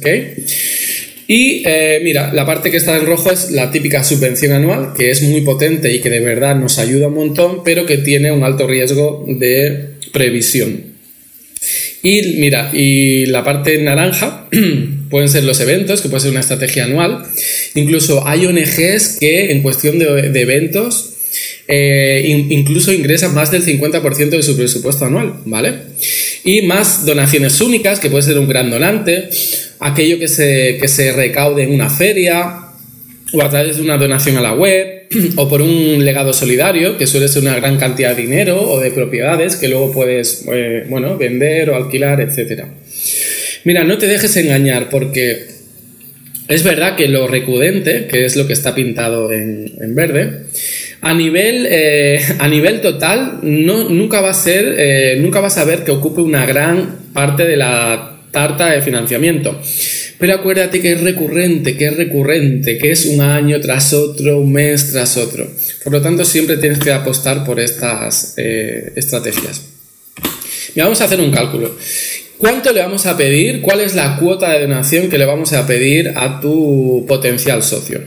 Y 1.28 1.64
eh, 1.66 2.00
mira, 2.04 2.34
la 2.34 2.46
parte 2.46 2.72
que 2.72 2.78
está 2.78 2.98
en 2.98 3.06
rojo 3.06 3.32
es 3.32 3.52
la 3.52 3.70
típica 3.72 4.04
subvención 4.04 4.54
anual, 4.54 4.94
que 4.98 5.12
es 5.12 5.22
muy 5.22 5.42
potente 5.42 5.94
y 5.94 6.00
que 6.00 6.10
de 6.10 6.20
verdad 6.22 6.56
nos 6.56 6.80
ayuda 6.80 7.08
un 7.08 7.16
montón, 7.16 7.64
pero 7.64 7.86
que 7.86 7.98
tiene 7.98 8.32
un 8.32 8.44
alto 8.44 8.68
riesgo 8.68 9.26
de 9.28 9.92
previsión. 10.12 10.91
Y 12.04 12.40
mira, 12.40 12.72
y 12.74 13.28
la 13.28 13.44
parte 13.44 13.78
naranja 13.78 14.48
pueden 15.10 15.30
ser 15.30 15.44
los 15.44 15.60
eventos, 15.60 16.02
que 16.02 16.10
puede 16.10 16.22
ser 16.22 16.32
una 16.32 16.40
estrategia 16.40 16.86
anual. 16.86 17.24
Incluso 17.76 18.28
hay 18.28 18.46
ONGs 18.46 19.18
que 19.20 19.52
en 19.52 19.62
cuestión 19.62 20.00
de, 20.00 20.42
eventos 20.42 21.14
eh, 21.68 22.24
incluso 22.50 22.92
ingresan 22.92 23.34
más 23.34 23.52
del 23.52 23.64
50% 23.64 24.30
de 24.30 24.44
su 24.44 24.58
presupuesto 24.58 25.06
anual, 25.06 25.36
¿vale? 25.46 25.74
Y 26.44 26.64
más 26.64 27.06
donaciones 27.06 27.62
únicas, 27.62 28.00
que 28.00 28.10
puede 28.10 28.24
ser 28.24 28.40
un 28.40 28.48
gran 28.48 28.72
donante, 28.72 29.30
aquello 29.80 30.18
que 30.18 30.28
se, 30.28 30.78
que 30.82 30.88
se 30.88 31.12
recaude 31.14 31.64
en 31.64 31.72
una 31.72 31.90
feria 31.90 32.71
o 33.34 33.42
a 33.42 33.50
través 33.50 33.78
de 33.78 33.84
una 33.84 33.98
donación 33.98 34.38
a 34.38 34.42
la 34.42 34.54
web 34.54 35.08
o 35.36 35.48
por 35.48 35.62
un 35.62 36.04
legado 36.04 36.34
solidario, 36.34 36.98
que 36.98 37.08
suele 37.08 37.28
ser 37.28 37.42
una 37.42 37.56
gran 37.56 37.78
cantidad 37.78 38.16
de 38.16 38.22
dinero 38.24 38.62
o 38.62 38.80
de 38.80 38.92
propiedades 38.92 39.56
que 39.56 39.68
luego 39.68 39.92
puedes, 39.92 40.46
eh, 40.52 40.86
bueno, 40.90 41.18
vender 41.18 41.70
o 41.70 41.76
alquilar, 41.76 42.22
etcétera. 42.22 42.68
Mira, 43.64 43.84
no 43.84 43.98
te 43.98 44.08
dejes 44.08 44.36
engañar 44.38 44.90
porque 44.90 45.48
es 46.48 46.64
verdad 46.64 46.96
que 46.96 47.08
lo 47.08 47.28
recudente, 47.28 48.08
que 48.08 48.26
es 48.26 48.36
lo 48.36 48.48
que 48.48 48.54
está 48.54 48.76
pintado 48.76 49.32
en, 49.32 49.96
verde, 49.96 50.48
a 51.02 51.14
nivel, 51.14 51.68
eh, 51.70 52.20
a 52.40 52.48
nivel 52.48 52.82
total 52.82 53.40
no, 53.44 53.90
nunca 53.90 54.22
va 54.22 54.32
a 54.32 54.34
ser, 54.34 54.76
eh, 54.78 55.18
nunca 55.20 55.40
vas 55.40 55.58
a 55.58 55.66
ver 55.66 55.84
que 55.84 55.92
ocupe 55.92 56.22
una 56.22 56.46
gran 56.46 56.98
parte 57.14 57.46
de 57.46 57.58
la 57.58 58.11
tarta 58.32 58.72
de 58.72 58.82
financiamiento. 58.82 59.60
Pero 60.18 60.36
acuérdate 60.36 60.82
que 60.82 60.94
es 60.94 61.02
recurrente, 61.02 61.78
que 61.78 61.88
es 61.88 61.98
recurrente, 61.98 62.78
que 62.78 62.92
es 62.92 63.06
un 63.06 63.22
año 63.22 63.60
tras 63.60 63.94
otro, 63.94 64.40
un 64.40 64.54
mes 64.54 64.92
tras 64.92 65.18
otro. 65.18 65.50
Por 65.84 65.94
lo 65.94 66.02
tanto, 66.02 66.26
siempre 66.26 66.58
tienes 66.58 66.80
que 66.80 66.92
apostar 66.92 67.44
por 67.44 67.60
estas 67.60 68.36
eh, 68.38 68.94
estrategias. 68.96 69.62
Y 70.76 70.80
vamos 70.80 71.02
a 71.02 71.06
hacer 71.06 71.20
un 71.20 71.32
cálculo. 71.32 71.76
¿Cuánto 72.42 72.74
le 72.74 72.82
vamos 72.82 73.06
a 73.06 73.16
pedir? 73.16 73.62
¿Cuál 73.62 73.82
es 73.82 73.94
la 73.94 74.18
cuota 74.18 74.52
de 74.52 74.62
donación 74.62 75.10
que 75.10 75.20
le 75.20 75.26
vamos 75.26 75.54
a 75.54 75.68
pedir 75.68 76.14
a 76.16 76.40
tu 76.40 77.06
potencial 77.08 77.62
socio? 77.62 78.02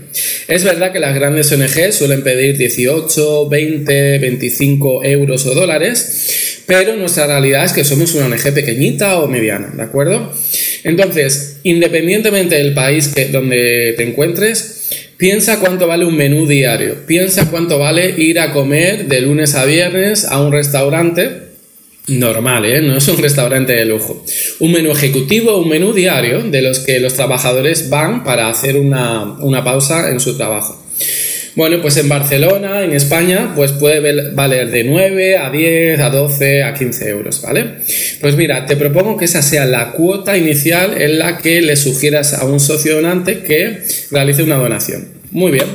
Es 0.48 0.64
verdad 0.64 0.92
que 0.92 0.98
las 0.98 1.14
grandes 1.14 1.52
ONG 1.52 1.92
suelen 1.92 2.24
pedir 2.24 2.58
18, 2.58 3.48
20, 3.48 4.18
25 4.18 5.04
euros 5.04 5.46
o 5.46 5.54
dólares, 5.54 6.53
pero 6.66 6.96
nuestra 6.96 7.26
realidad 7.26 7.64
es 7.64 7.72
que 7.72 7.84
somos 7.84 8.14
una 8.14 8.26
ONG 8.26 8.54
pequeñita 8.54 9.18
o 9.20 9.28
mediana, 9.28 9.72
¿de 9.74 9.82
acuerdo? 9.82 10.32
Entonces, 10.82 11.58
independientemente 11.62 12.56
del 12.56 12.74
país 12.74 13.08
que, 13.08 13.26
donde 13.26 13.94
te 13.96 14.04
encuentres, 14.04 14.90
piensa 15.16 15.60
cuánto 15.60 15.86
vale 15.86 16.04
un 16.04 16.16
menú 16.16 16.46
diario, 16.46 17.06
piensa 17.06 17.50
cuánto 17.50 17.78
vale 17.78 18.14
ir 18.16 18.40
a 18.40 18.52
comer 18.52 19.06
de 19.06 19.20
lunes 19.20 19.54
a 19.54 19.64
viernes 19.64 20.24
a 20.24 20.40
un 20.42 20.52
restaurante 20.52 21.44
normal, 22.08 22.66
¿eh? 22.66 22.82
no 22.82 22.96
es 22.96 23.08
un 23.08 23.18
restaurante 23.18 23.72
de 23.72 23.84
lujo. 23.84 24.24
Un 24.60 24.72
menú 24.72 24.90
ejecutivo, 24.90 25.56
un 25.56 25.68
menú 25.68 25.92
diario 25.92 26.42
de 26.42 26.62
los 26.62 26.80
que 26.80 27.00
los 27.00 27.14
trabajadores 27.14 27.88
van 27.88 28.24
para 28.24 28.48
hacer 28.48 28.76
una, 28.76 29.64
pausa 29.64 30.10
en 30.10 30.20
su 30.20 30.36
trabajo. 30.36 30.83
Bueno, 31.56 31.80
pues 31.80 31.96
en 31.98 32.08
Barcelona, 32.08 32.82
en 32.82 32.92
España, 32.92 33.52
pues 33.54 33.70
puede 33.70 34.32
valer 34.32 34.70
de 34.70 34.82
9 34.82 35.36
a 35.36 35.50
10, 35.50 36.00
a 36.00 36.10
12, 36.10 36.64
a 36.64 36.74
15 36.74 37.08
euros, 37.08 37.42
¿vale? 37.42 37.76
Pues 38.20 38.36
mira, 38.36 38.66
te 38.66 38.74
propongo 38.74 39.16
que 39.16 39.26
esa 39.26 39.40
sea 39.40 39.64
la 39.64 39.92
cuota 39.92 40.36
inicial 40.36 41.00
en 41.00 41.20
la 41.20 41.38
que 41.38 41.62
le 41.62 41.76
sugieras 41.76 42.34
a 42.34 42.44
un 42.44 42.58
socio 42.58 42.96
donante 42.96 43.42
que 43.42 43.82
realice 44.10 44.42
una 44.42 44.56
donación. 44.56 45.06
Muy 45.30 45.52
bien. 45.52 45.66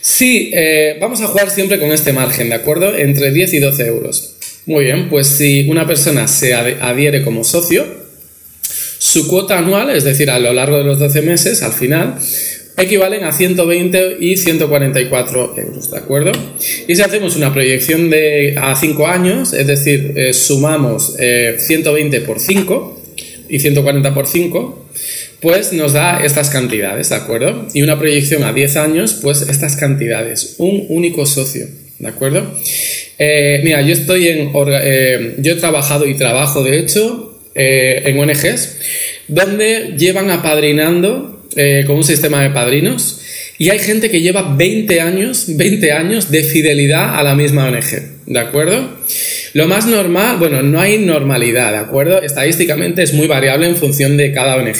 Sí, 0.00 0.50
eh, 0.54 0.96
vamos 0.98 1.20
a 1.20 1.26
jugar 1.26 1.50
siempre 1.50 1.78
con 1.78 1.92
este 1.92 2.14
margen, 2.14 2.48
¿de 2.48 2.54
acuerdo? 2.54 2.96
Entre 2.96 3.32
10 3.32 3.54
y 3.54 3.58
12 3.58 3.86
euros. 3.86 4.36
Muy 4.64 4.84
bien, 4.84 5.10
pues 5.10 5.26
si 5.26 5.68
una 5.68 5.86
persona 5.86 6.26
se 6.26 6.54
adhiere 6.54 7.22
como 7.22 7.44
socio, 7.44 7.86
su 8.98 9.28
cuota 9.28 9.58
anual, 9.58 9.90
es 9.90 10.04
decir, 10.04 10.30
a 10.30 10.38
lo 10.38 10.52
largo 10.52 10.78
de 10.78 10.84
los 10.84 10.98
12 10.98 11.22
meses, 11.22 11.62
al 11.62 11.72
final, 11.72 12.16
equivalen 12.82 13.24
a 13.24 13.32
120 13.32 14.16
y 14.20 14.36
144 14.36 15.54
euros, 15.56 15.90
¿de 15.90 15.98
acuerdo? 15.98 16.32
Y 16.86 16.94
si 16.94 17.02
hacemos 17.02 17.36
una 17.36 17.52
proyección 17.52 18.10
de 18.10 18.54
a 18.60 18.74
5 18.74 19.06
años, 19.06 19.52
es 19.52 19.66
decir, 19.66 20.12
eh, 20.16 20.32
sumamos 20.32 21.16
120 21.16 22.16
eh, 22.16 22.20
por 22.20 22.40
5 22.40 23.02
y 23.48 23.58
140 23.58 24.14
por 24.14 24.26
5, 24.26 24.86
pues 25.40 25.72
nos 25.72 25.94
da 25.94 26.22
estas 26.24 26.50
cantidades, 26.50 27.08
¿de 27.08 27.16
acuerdo? 27.16 27.66
Y 27.72 27.82
una 27.82 27.98
proyección 27.98 28.44
a 28.44 28.52
10 28.52 28.76
años, 28.76 29.18
pues 29.22 29.42
estas 29.42 29.76
cantidades, 29.76 30.56
un 30.58 30.86
único 30.88 31.26
socio, 31.26 31.66
¿de 31.98 32.08
acuerdo? 32.08 32.54
Eh, 33.18 33.60
mira, 33.64 33.82
yo 33.82 33.92
estoy 33.92 34.28
en. 34.28 34.52
Yo 34.52 35.52
he 35.52 35.56
trabajado 35.56 36.06
y 36.06 36.14
trabajo, 36.14 36.62
de 36.62 36.78
hecho, 36.78 37.38
en 37.54 38.18
ONGs, 38.18 38.78
donde 39.28 39.94
llevan 39.96 40.30
apadrinando 40.30 41.39
con 41.86 41.96
un 41.96 42.04
sistema 42.04 42.42
de 42.42 42.50
padrinos. 42.50 43.20
Y 43.58 43.68
hay 43.68 43.78
gente 43.78 44.10
que 44.10 44.22
lleva 44.22 44.56
20 44.56 45.00
años, 45.02 45.44
20 45.48 45.92
años 45.92 46.30
de 46.30 46.44
fidelidad 46.44 47.18
a 47.18 47.22
la 47.22 47.34
misma 47.34 47.66
ONG, 47.66 48.24
¿de 48.24 48.38
acuerdo? 48.40 48.96
Lo 49.52 49.66
más 49.66 49.86
normal, 49.86 50.38
bueno, 50.38 50.62
no 50.62 50.80
hay 50.80 50.96
normalidad, 50.96 51.72
¿de 51.72 51.78
acuerdo? 51.78 52.22
Estadísticamente 52.22 53.02
es 53.02 53.12
muy 53.12 53.26
variable 53.26 53.66
en 53.66 53.76
función 53.76 54.16
de 54.16 54.32
cada 54.32 54.56
ONG. 54.56 54.78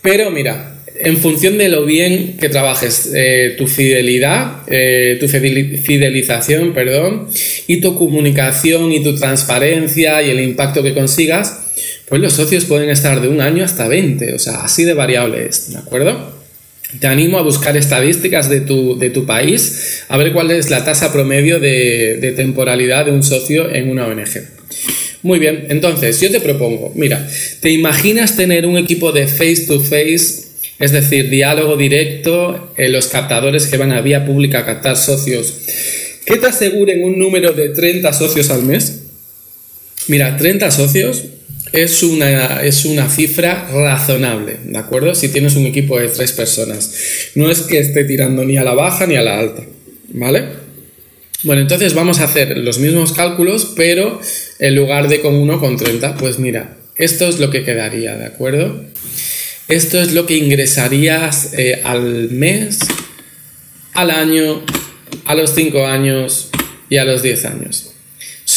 Pero 0.00 0.30
mira, 0.30 0.76
en 1.02 1.16
función 1.18 1.58
de 1.58 1.68
lo 1.68 1.84
bien 1.84 2.36
que 2.38 2.48
trabajes, 2.48 3.10
eh, 3.14 3.54
tu 3.58 3.66
fidelidad, 3.66 4.62
eh, 4.68 5.18
tu 5.20 5.28
fidelización, 5.28 6.72
perdón, 6.72 7.28
y 7.66 7.80
tu 7.80 7.96
comunicación 7.96 8.92
y 8.92 9.02
tu 9.02 9.14
transparencia 9.14 10.22
y 10.22 10.30
el 10.30 10.40
impacto 10.40 10.82
que 10.82 10.94
consigas, 10.94 11.69
pues 12.08 12.20
los 12.20 12.32
socios 12.32 12.64
pueden 12.64 12.90
estar 12.90 13.20
de 13.20 13.28
un 13.28 13.40
año 13.40 13.64
hasta 13.64 13.88
20, 13.88 14.34
o 14.34 14.38
sea, 14.38 14.62
así 14.62 14.84
de 14.84 14.94
variable 14.94 15.46
es, 15.46 15.72
¿de 15.72 15.78
acuerdo? 15.78 16.38
Te 16.98 17.06
animo 17.06 17.38
a 17.38 17.42
buscar 17.42 17.76
estadísticas 17.76 18.48
de 18.48 18.60
tu, 18.62 18.98
de 18.98 19.10
tu 19.10 19.26
país, 19.26 20.02
a 20.08 20.16
ver 20.16 20.32
cuál 20.32 20.50
es 20.50 20.70
la 20.70 20.84
tasa 20.84 21.12
promedio 21.12 21.60
de, 21.60 22.18
de 22.20 22.32
temporalidad 22.32 23.06
de 23.06 23.12
un 23.12 23.22
socio 23.22 23.72
en 23.72 23.90
una 23.90 24.06
ONG. 24.06 24.42
Muy 25.22 25.38
bien, 25.38 25.66
entonces 25.68 26.20
yo 26.20 26.30
te 26.30 26.40
propongo, 26.40 26.92
mira, 26.96 27.28
¿te 27.60 27.70
imaginas 27.70 28.36
tener 28.36 28.66
un 28.66 28.76
equipo 28.76 29.12
de 29.12 29.26
face 29.28 29.66
to 29.66 29.80
face 29.80 30.50
es 30.80 30.92
decir, 30.92 31.28
diálogo 31.28 31.76
directo 31.76 32.72
los 32.78 33.08
captadores 33.08 33.66
que 33.66 33.76
van 33.76 33.92
a 33.92 34.00
vía 34.00 34.24
pública 34.24 34.60
a 34.60 34.64
captar 34.64 34.96
socios. 34.96 35.54
¿Qué 36.24 36.38
te 36.38 36.46
aseguren 36.46 37.04
un 37.04 37.18
número 37.18 37.52
de 37.52 37.68
30 37.68 38.10
socios 38.14 38.48
al 38.48 38.62
mes? 38.62 39.00
Mira, 40.08 40.38
30 40.38 40.70
socios 40.70 41.24
es 41.72 42.02
una, 42.02 42.62
es 42.62 42.84
una 42.84 43.08
cifra 43.08 43.68
razonable, 43.72 44.58
¿de 44.64 44.78
acuerdo? 44.78 45.14
Si 45.14 45.28
tienes 45.28 45.54
un 45.54 45.66
equipo 45.66 45.98
de 45.98 46.08
tres 46.08 46.32
personas. 46.32 46.92
No 47.34 47.50
es 47.50 47.62
que 47.62 47.78
esté 47.78 48.04
tirando 48.04 48.44
ni 48.44 48.56
a 48.56 48.64
la 48.64 48.74
baja 48.74 49.06
ni 49.06 49.16
a 49.16 49.22
la 49.22 49.38
alta, 49.38 49.62
¿vale? 50.08 50.44
Bueno, 51.42 51.62
entonces 51.62 51.94
vamos 51.94 52.20
a 52.20 52.24
hacer 52.24 52.58
los 52.58 52.78
mismos 52.78 53.12
cálculos, 53.12 53.72
pero 53.74 54.20
en 54.58 54.74
lugar 54.74 55.08
de 55.08 55.20
con 55.20 55.34
1 55.34 55.58
con 55.58 55.76
30, 55.76 56.16
pues 56.16 56.38
mira, 56.38 56.76
esto 56.96 57.28
es 57.28 57.38
lo 57.38 57.50
que 57.50 57.64
quedaría, 57.64 58.14
¿de 58.16 58.26
acuerdo? 58.26 58.84
Esto 59.68 60.00
es 60.00 60.12
lo 60.12 60.26
que 60.26 60.36
ingresarías 60.36 61.54
eh, 61.56 61.80
al 61.84 62.30
mes, 62.30 62.80
al 63.94 64.10
año, 64.10 64.62
a 65.24 65.34
los 65.34 65.54
5 65.54 65.86
años 65.86 66.50
y 66.90 66.98
a 66.98 67.04
los 67.04 67.22
10 67.22 67.44
años. 67.46 67.89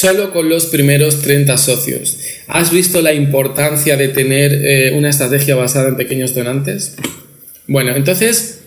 Solo 0.04 0.34
con 0.34 0.50
los 0.50 0.66
primeros 0.66 1.22
30 1.22 1.58
socios. 1.58 2.20
¿Has 2.48 2.72
visto 2.74 3.02
la 3.02 3.14
importancia 3.14 3.96
de 3.96 4.10
tener 4.10 4.52
eh, 4.54 4.92
una 4.98 5.10
estrategia 5.10 5.56
basada 5.56 5.88
en 5.88 5.96
pequeños 5.96 6.36
donantes? 6.36 6.98
Bueno, 7.68 7.96
entonces 7.96 8.60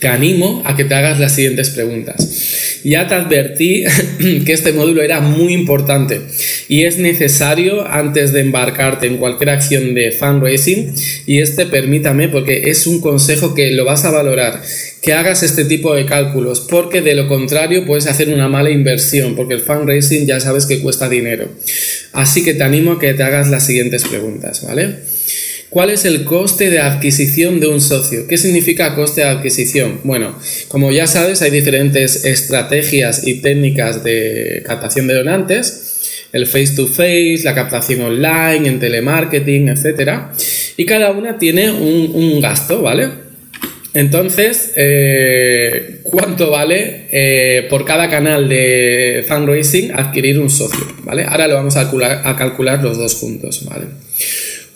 te 0.00 0.08
animo 0.08 0.60
a 0.66 0.74
que 0.74 0.84
te 0.84 0.94
hagas 0.94 1.20
las 1.20 1.36
siguientes 1.36 1.70
preguntas. 1.70 2.80
Ya 2.82 3.06
te 3.06 3.14
advertí 3.14 3.84
que 4.44 4.52
este 4.52 4.72
módulo 4.72 5.02
era 5.02 5.20
muy 5.20 5.52
importante 5.52 6.20
y 6.70 6.84
es 6.84 6.98
necesario 6.98 7.84
antes 7.84 8.32
de 8.32 8.42
embarcarte 8.42 9.08
en 9.08 9.16
cualquier 9.16 9.50
acción 9.50 9.92
de 9.92 10.12
fundraising 10.12 10.94
y 11.26 11.40
este 11.40 11.66
permítame 11.66 12.28
porque 12.28 12.70
es 12.70 12.86
un 12.86 13.00
consejo 13.00 13.54
que 13.54 13.72
lo 13.72 13.84
vas 13.84 14.04
a 14.04 14.12
valorar 14.12 14.62
que 15.02 15.12
hagas 15.12 15.42
este 15.42 15.64
tipo 15.64 15.92
de 15.96 16.06
cálculos 16.06 16.60
porque 16.60 17.00
de 17.02 17.16
lo 17.16 17.26
contrario 17.26 17.84
puedes 17.86 18.06
hacer 18.06 18.28
una 18.28 18.48
mala 18.48 18.70
inversión 18.70 19.34
porque 19.34 19.54
el 19.54 19.62
fundraising 19.62 20.28
ya 20.28 20.38
sabes 20.38 20.64
que 20.64 20.78
cuesta 20.78 21.08
dinero 21.08 21.48
así 22.12 22.44
que 22.44 22.54
te 22.54 22.62
animo 22.62 22.92
a 22.92 23.00
que 23.00 23.14
te 23.14 23.24
hagas 23.24 23.50
las 23.50 23.66
siguientes 23.66 24.04
preguntas 24.04 24.64
¿vale? 24.64 25.10
¿Cuál 25.70 25.90
es 25.90 26.04
el 26.04 26.24
coste 26.24 26.70
de 26.70 26.80
adquisición 26.80 27.58
de 27.60 27.66
un 27.68 27.80
socio? 27.80 28.26
¿Qué 28.28 28.38
significa 28.38 28.94
coste 28.96 29.20
de 29.20 29.28
adquisición? 29.28 30.00
Bueno, 30.02 30.36
como 30.66 30.90
ya 30.90 31.06
sabes, 31.06 31.42
hay 31.42 31.52
diferentes 31.52 32.24
estrategias 32.24 33.24
y 33.24 33.34
técnicas 33.34 34.02
de 34.02 34.64
captación 34.66 35.06
de 35.06 35.14
donantes, 35.14 35.89
el 36.32 36.46
face 36.46 36.74
to 36.76 36.86
face, 36.86 37.40
la 37.44 37.54
captación 37.54 38.02
online, 38.02 38.68
en 38.68 38.78
telemarketing, 38.78 39.68
etc. 39.68 40.10
Y 40.76 40.84
cada 40.84 41.10
una 41.10 41.38
tiene 41.38 41.70
un, 41.70 42.40
gasto, 42.40 42.82
¿vale? 42.82 43.08
Entonces, 43.92 44.72
eh, 44.76 46.00
¿cuánto 46.04 46.50
vale 46.50 47.08
eh, 47.10 47.66
por 47.68 47.84
cada 47.84 48.08
canal 48.08 48.48
de 48.48 49.24
fundraising 49.26 49.92
adquirir 49.92 50.38
un 50.38 50.48
socio? 50.48 50.86
¿Vale? 51.02 51.24
Ahora 51.24 51.48
lo 51.48 51.54
vamos 51.56 51.76
a 51.76 51.82
calcular, 51.82 52.22
a 52.24 52.36
calcular 52.36 52.82
los 52.82 52.96
dos 52.96 53.16
juntos, 53.16 53.64
¿vale? 53.64 53.86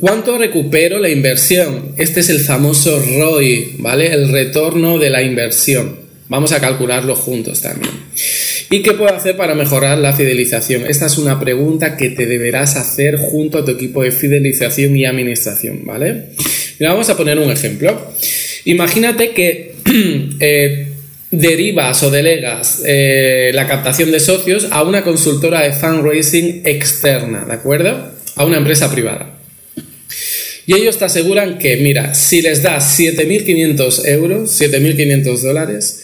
¿Cuánto 0.00 0.36
recupero 0.36 0.98
la 0.98 1.08
inversión? 1.08 1.92
Este 1.96 2.20
es 2.20 2.28
el 2.28 2.40
famoso 2.40 3.00
ROI, 3.00 3.76
¿vale? 3.78 4.12
El 4.12 4.30
retorno 4.30 4.98
de 4.98 5.10
la 5.10 5.22
inversión. 5.22 5.96
Vamos 6.28 6.52
a 6.52 6.60
calcularlo 6.60 7.14
juntos 7.14 7.60
también. 7.60 7.92
¿Y 8.74 8.82
qué 8.82 8.92
puedo 8.94 9.14
hacer 9.14 9.36
para 9.36 9.54
mejorar 9.54 9.98
la 9.98 10.12
fidelización? 10.12 10.84
Esta 10.88 11.06
es 11.06 11.16
una 11.16 11.38
pregunta 11.38 11.96
que 11.96 12.10
te 12.10 12.26
deberás 12.26 12.74
hacer 12.74 13.18
junto 13.18 13.58
a 13.58 13.64
tu 13.64 13.70
equipo 13.70 14.02
de 14.02 14.10
fidelización 14.10 14.96
y 14.96 15.04
administración, 15.04 15.82
¿vale? 15.84 16.30
vamos 16.80 17.08
a 17.08 17.16
poner 17.16 17.38
un 17.38 17.52
ejemplo. 17.52 18.12
Imagínate 18.64 19.30
que 19.30 19.76
eh, 20.40 20.88
derivas 21.30 22.02
o 22.02 22.10
delegas 22.10 22.82
eh, 22.84 23.52
la 23.54 23.68
captación 23.68 24.10
de 24.10 24.18
socios 24.18 24.66
a 24.72 24.82
una 24.82 25.04
consultora 25.04 25.62
de 25.62 25.70
fundraising 25.70 26.62
externa, 26.64 27.44
¿de 27.44 27.52
acuerdo? 27.52 28.10
A 28.34 28.44
una 28.44 28.56
empresa 28.56 28.90
privada. 28.90 29.38
Y 30.66 30.74
ellos 30.74 30.98
te 30.98 31.04
aseguran 31.04 31.58
que, 31.58 31.76
mira, 31.76 32.12
si 32.14 32.42
les 32.42 32.64
das 32.64 32.98
7.500 32.98 34.08
euros, 34.08 34.60
7.500 34.60 35.42
dólares, 35.42 36.00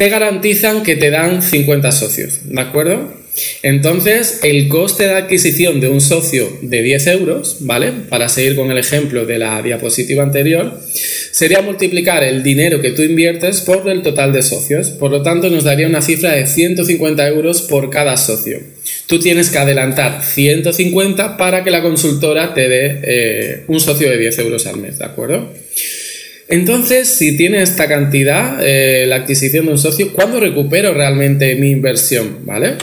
te 0.00 0.08
garantizan 0.08 0.82
que 0.82 0.96
te 0.96 1.10
dan 1.10 1.42
50 1.42 1.92
socios, 1.92 2.38
¿de 2.44 2.58
acuerdo? 2.58 3.12
Entonces, 3.62 4.40
el 4.42 4.66
coste 4.68 5.04
de 5.04 5.12
adquisición 5.12 5.78
de 5.78 5.90
un 5.90 6.00
socio 6.00 6.48
de 6.62 6.80
10 6.80 7.06
euros, 7.08 7.58
¿vale? 7.60 7.92
Para 8.08 8.30
seguir 8.30 8.56
con 8.56 8.70
el 8.70 8.78
ejemplo 8.78 9.26
de 9.26 9.38
la 9.38 9.60
diapositiva 9.60 10.22
anterior, 10.22 10.80
sería 11.32 11.60
multiplicar 11.60 12.24
el 12.24 12.42
dinero 12.42 12.80
que 12.80 12.92
tú 12.92 13.02
inviertes 13.02 13.60
por 13.60 13.86
el 13.90 14.00
total 14.00 14.32
de 14.32 14.40
socios. 14.40 14.88
Por 14.88 15.10
lo 15.10 15.20
tanto, 15.20 15.50
nos 15.50 15.64
daría 15.64 15.86
una 15.86 16.00
cifra 16.00 16.32
de 16.32 16.46
150 16.46 17.28
euros 17.28 17.60
por 17.60 17.90
cada 17.90 18.16
socio. 18.16 18.58
Tú 19.06 19.18
tienes 19.18 19.50
que 19.50 19.58
adelantar 19.58 20.22
150 20.22 21.36
para 21.36 21.62
que 21.62 21.70
la 21.70 21.82
consultora 21.82 22.54
te 22.54 22.70
dé 22.70 23.00
eh, 23.02 23.64
un 23.66 23.78
socio 23.80 24.08
de 24.08 24.16
10 24.16 24.38
euros 24.38 24.66
al 24.66 24.78
mes, 24.78 24.98
¿de 24.98 25.04
acuerdo? 25.04 25.52
Entonces, 26.50 27.08
si 27.08 27.36
tiene 27.36 27.62
esta 27.62 27.86
cantidad, 27.86 28.58
eh, 28.60 29.06
la 29.06 29.16
adquisición 29.16 29.66
de 29.66 29.72
un 29.72 29.78
socio, 29.78 30.12
¿cuándo 30.12 30.40
recupero 30.40 30.92
realmente 30.92 31.54
mi 31.54 31.70
inversión? 31.70 32.44
¿Vale? 32.44 32.74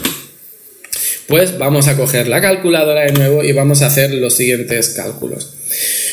Pues 1.27 1.57
vamos 1.57 1.89
a 1.89 1.97
coger 1.97 2.29
la 2.29 2.39
calculadora 2.39 3.01
de 3.01 3.11
nuevo 3.11 3.43
y 3.43 3.51
vamos 3.51 3.81
a 3.81 3.87
hacer 3.87 4.13
los 4.13 4.35
siguientes 4.35 4.89
cálculos. 4.89 5.53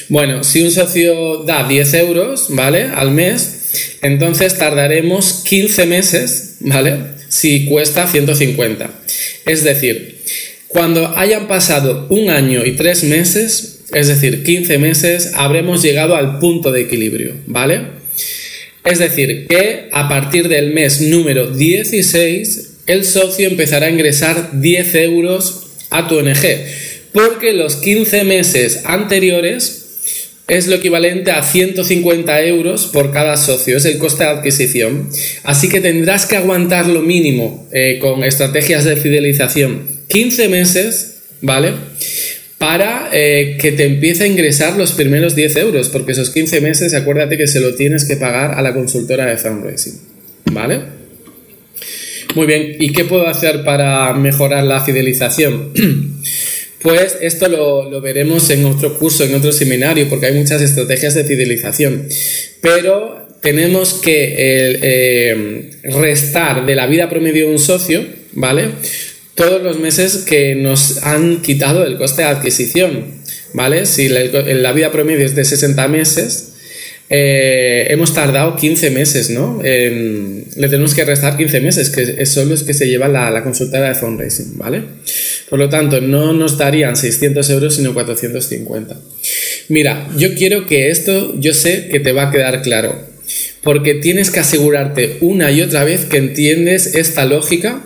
Bueno, 0.09 0.43
si 0.43 0.63
un 0.63 0.73
socio 0.73 1.45
da 1.45 1.69
10 1.69 1.95
euros, 1.95 2.47
¿vale? 2.49 2.91
Al 2.93 3.13
mes, 3.13 3.99
entonces 4.03 4.59
tardaremos 4.59 5.45
15 5.45 5.87
meses, 5.87 6.57
¿vale? 6.59 6.99
Si 7.29 7.67
cuesta 7.67 8.09
150. 8.09 8.91
Es 9.47 9.63
decir, 9.63 10.19
cuando 10.67 11.17
hayan 11.17 11.47
pasado 11.47 12.09
un 12.11 12.31
año 12.31 12.67
y 12.67 12.73
tres 12.73 13.05
meses, 13.05 13.74
es 13.93 14.09
decir, 14.09 14.43
15 14.43 14.79
meses, 14.79 15.33
habremos 15.35 15.83
llegado 15.83 16.17
al 16.17 16.39
punto 16.39 16.73
de 16.73 16.83
equilibrio, 16.83 17.35
¿vale? 17.47 17.83
Es 18.85 18.99
decir, 18.99 19.47
que 19.49 19.89
a 19.93 20.09
partir 20.09 20.49
del 20.49 20.73
mes 20.73 21.01
número 21.01 21.51
16 21.51 22.71
el 22.87 23.05
socio 23.05 23.49
empezará 23.49 23.87
a 23.87 23.91
ingresar 23.91 24.61
10 24.61 24.95
euros 24.97 25.63
a 25.91 26.07
tu 26.07 26.19
ONG, 26.19 26.45
porque 27.13 27.53
los 27.53 27.77
15 27.77 28.25
meses 28.25 28.83
anteriores 28.85 29.81
es 30.49 30.67
lo 30.67 30.77
equivalente 30.77 31.31
a 31.31 31.43
150 31.43 32.43
euros 32.43 32.87
por 32.87 33.13
cada 33.13 33.37
socio, 33.39 33.79
es 33.79 33.87
el 33.87 33.99
coste 33.99 34.25
de 34.25 34.31
adquisición. 34.31 35.09
Así 35.43 35.71
que 35.71 35.81
tendrás 35.81 36.27
que 36.27 36.37
aguantar 36.37 36.87
lo 36.87 37.01
mínimo 37.01 37.67
eh, 37.73 37.99
con 38.01 38.23
estrategias 38.25 38.85
de 38.85 38.97
fidelización 38.97 39.95
15 40.09 40.49
meses, 40.49 41.23
¿vale? 41.41 41.73
Para 42.59 43.11
eh, 43.13 43.57
que 43.61 43.73
te 43.73 43.85
empiece 43.85 44.25
a 44.25 44.27
ingresar 44.27 44.77
los 44.77 44.93
primeros 44.93 45.35
10 45.35 45.57
euros, 45.57 45.89
porque 45.89 46.13
esos 46.13 46.31
15 46.31 46.61
meses, 46.61 46.95
acuérdate 46.95 47.37
que 47.37 47.47
se 47.47 47.61
lo 47.61 47.75
tienes 47.75 48.05
que 48.05 48.17
pagar 48.17 48.53
a 48.53 48.63
la 48.63 48.73
consultora 48.73 49.27
de 49.27 49.37
fundraising, 49.37 50.01
¿vale? 50.53 50.81
Muy 52.35 52.47
bien, 52.47 52.77
¿y 52.81 52.93
qué 52.93 53.05
puedo 53.05 53.29
hacer 53.29 53.65
para 53.65 54.13
mejorar 54.15 54.65
la 54.65 54.85
fidelización? 54.85 55.73
Pues 56.85 57.17
esto 57.23 57.49
lo, 57.49 57.99
veremos 58.03 58.51
en 58.51 58.67
otro 58.67 58.99
curso, 58.99 59.25
en 59.25 59.35
otro 59.35 59.53
seminario, 59.53 60.07
porque 60.07 60.27
hay 60.27 60.35
muchas 60.35 60.61
estrategias 60.61 61.15
de 61.15 61.25
fidelización. 61.25 62.07
Pero 62.61 63.27
tenemos 63.41 63.95
que 63.95 64.35
eh, 64.37 65.71
restar 65.85 66.67
de 66.67 66.75
la 66.75 66.87
vida 66.87 67.09
promedio 67.09 67.47
de 67.47 67.53
un 67.53 67.59
socio, 67.59 68.05
¿vale? 68.33 68.67
Todos 69.35 69.63
los 69.63 69.79
meses 69.79 70.19
que 70.19 70.55
nos 70.55 71.03
han 71.03 71.43
quitado 71.43 71.85
el 71.85 71.97
coste 71.97 72.23
de 72.23 72.29
adquisición, 72.29 73.07
¿vale? 73.53 73.87
Si 73.87 74.09
la 74.09 74.73
vida 74.73 74.93
promedio 74.93 75.27
es 75.27 75.35
de 75.35 75.45
60 75.45 75.89
meses, 75.89 76.55
eh, 77.11 77.87
hemos 77.91 78.15
tardado 78.15 78.57
15 78.57 78.91
meses, 78.91 79.29
¿no? 79.31 79.61
le 79.63 80.69
tenemos 80.69 80.95
que 80.95 81.05
restar 81.05 81.37
15 81.37 81.61
meses, 81.61 81.91
que 81.91 82.25
son 82.27 82.49
los 82.49 82.63
que 82.63 82.73
se 82.73 82.89
lleva 82.89 83.09
la, 83.09 83.31
la 83.31 83.43
consultora 83.43 83.89
de 83.89 83.95
fundraising, 83.95 84.57
¿vale? 84.57 84.83
Por 85.51 85.59
lo 85.59 85.69
tanto, 85.69 86.01
no 86.01 86.33
nos 86.33 86.57
darían 86.57 86.97
600 86.97 87.49
euros, 87.51 87.77
sino 87.77 87.93
450. 87.93 88.97
Mira, 89.69 90.09
yo 90.17 90.35
quiero 90.35 90.67
que 90.67 90.91
esto, 90.91 91.39
yo 91.39 91.53
sé 91.53 91.89
que 91.89 92.01
te 92.01 92.13
va 92.13 92.29
a 92.29 92.31
quedar 92.31 92.63
claro, 92.63 93.07
porque 93.63 93.95
tienes 93.95 94.31
que 94.31 94.41
asegurarte 94.41 95.19
una 95.21 95.51
y 95.51 95.61
otra 95.61 95.85
vez 95.85 96.07
que 96.07 96.17
entiendes 96.17 96.95
esta 96.95 97.27
lógica 97.27 97.83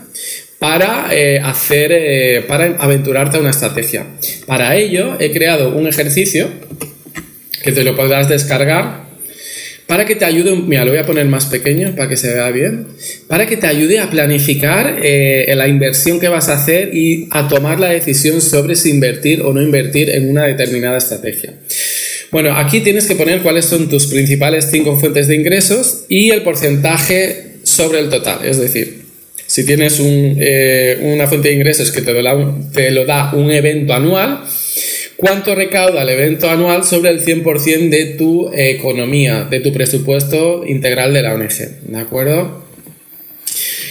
para 0.59 1.09
eh, 1.13 1.41
hacer, 1.41 1.93
eh, 1.93 2.45
para 2.47 2.77
aventurarte 2.79 3.37
a 3.37 3.41
una 3.41 3.51
estrategia. 3.51 4.07
Para 4.47 4.77
ello 4.77 5.17
he 5.21 5.31
creado 5.31 5.77
un 5.77 5.87
ejercicio 5.87 6.49
que 7.63 7.73
te 7.73 7.85
lo 7.85 7.97
podrás 7.97 8.29
descargar 8.29 9.09
para 9.89 10.05
que 10.05 10.17
te 10.17 10.27
ayude, 10.27 10.55
mira, 10.55 10.85
lo 10.85 10.91
voy 10.91 11.01
a 11.01 11.07
poner 11.07 11.25
más 11.29 11.47
pequeño 11.47 11.95
para 11.97 12.11
que 12.11 12.17
se 12.19 12.31
vea 12.35 12.51
bien, 12.51 12.89
para 13.27 13.47
que 13.47 13.57
te 13.57 13.67
ayude 13.67 14.01
a 14.01 14.11
planificar 14.11 15.01
eh, 15.03 15.51
la 15.57 15.67
inversión 15.67 16.21
que 16.21 16.29
vas 16.29 16.51
a 16.51 16.57
hacer 16.57 16.95
y 16.95 17.27
a 17.31 17.49
tomar 17.49 17.81
la 17.81 17.89
decisión 17.89 18.43
sobre 18.43 18.77
si 18.77 18.91
invertir 18.91 19.41
o 19.41 19.55
no 19.55 19.63
invertir 19.63 20.11
en 20.11 20.29
una 20.29 20.45
determinada 20.45 20.99
estrategia. 20.99 21.55
Bueno, 22.31 22.55
aquí 22.55 22.81
tienes 22.81 23.07
que 23.07 23.17
poner 23.17 23.41
cuáles 23.41 23.65
son 23.65 23.89
tus 23.89 24.09
principales 24.09 24.69
cinco 24.71 24.99
fuentes 24.99 25.27
de 25.27 25.37
ingresos 25.37 26.05
y 26.11 26.33
el 26.33 26.43
porcentaje 26.43 27.55
sobre 27.63 28.01
el 28.01 28.11
total, 28.11 28.41
es 28.45 28.59
decir, 28.59 29.08
si 29.49 29.67
tienes 29.67 29.99
eh, 30.01 30.99
una 31.01 31.27
fuente 31.27 31.49
de 31.49 31.55
ingresos 31.55 31.91
que 31.91 32.03
te 32.03 32.13
lo 32.13 33.05
da 33.05 33.33
un 33.35 33.51
evento 33.51 33.95
anual, 33.95 34.45
¿Cuánto 35.19 35.57
recauda 35.57 36.03
el 36.03 36.11
evento 36.11 36.49
anual 36.49 36.85
sobre 36.85 37.11
el 37.11 37.21
100% 37.21 37.89
de 37.89 38.05
tu 38.17 38.53
economía, 38.55 39.49
de 39.51 39.59
tu 39.59 39.73
presupuesto 39.73 40.65
integral 40.65 41.13
de 41.13 41.23
la 41.23 41.35
ONG? 41.35 41.89
¿De 41.89 41.99
acuerdo? 41.99 42.63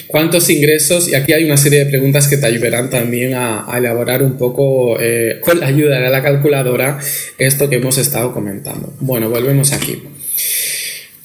¿Cuántos 0.08 0.50
ingresos? 0.50 1.10
Y 1.10 1.15
aquí 1.15 1.34
hay 1.34 1.43
una 1.43 1.58
serie 1.58 1.80
de 1.80 1.88
preguntas 1.88 2.30
que 2.30 2.38
te 2.38 2.46
ayudarán 2.46 2.89
también 2.89 3.34
a, 3.34 3.67
elaborar 3.78 4.24
un 4.24 4.38
poco 4.38 4.98
eh, 5.02 5.41
con 5.41 5.60
la 5.60 5.67
ayuda 5.67 6.00
de 6.00 6.10
la 6.10 6.24
calculadora 6.24 6.98
esto 7.38 7.70
que 7.70 7.76
hemos 7.76 7.98
estado 7.98 8.34
comentando. 8.34 8.93
Bueno, 9.02 9.30
volvemos 9.30 9.74
aquí. 9.74 10.02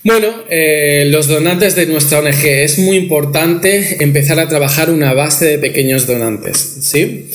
Bueno, 0.05 0.35
eh, 0.51 1.05
los 1.11 1.29
donantes 1.29 1.77
de 1.77 1.87
nuestra 1.87 2.19
ONG 2.19 2.45
es 2.45 2.79
muy 2.79 2.97
importante 2.97 4.03
empezar 4.03 4.41
a 4.41 4.49
trabajar 4.49 4.91
una 4.91 5.13
base 5.15 5.47
de 5.47 5.59
pequeños 5.59 6.09
donantes, 6.09 6.59
¿sí? 6.59 7.31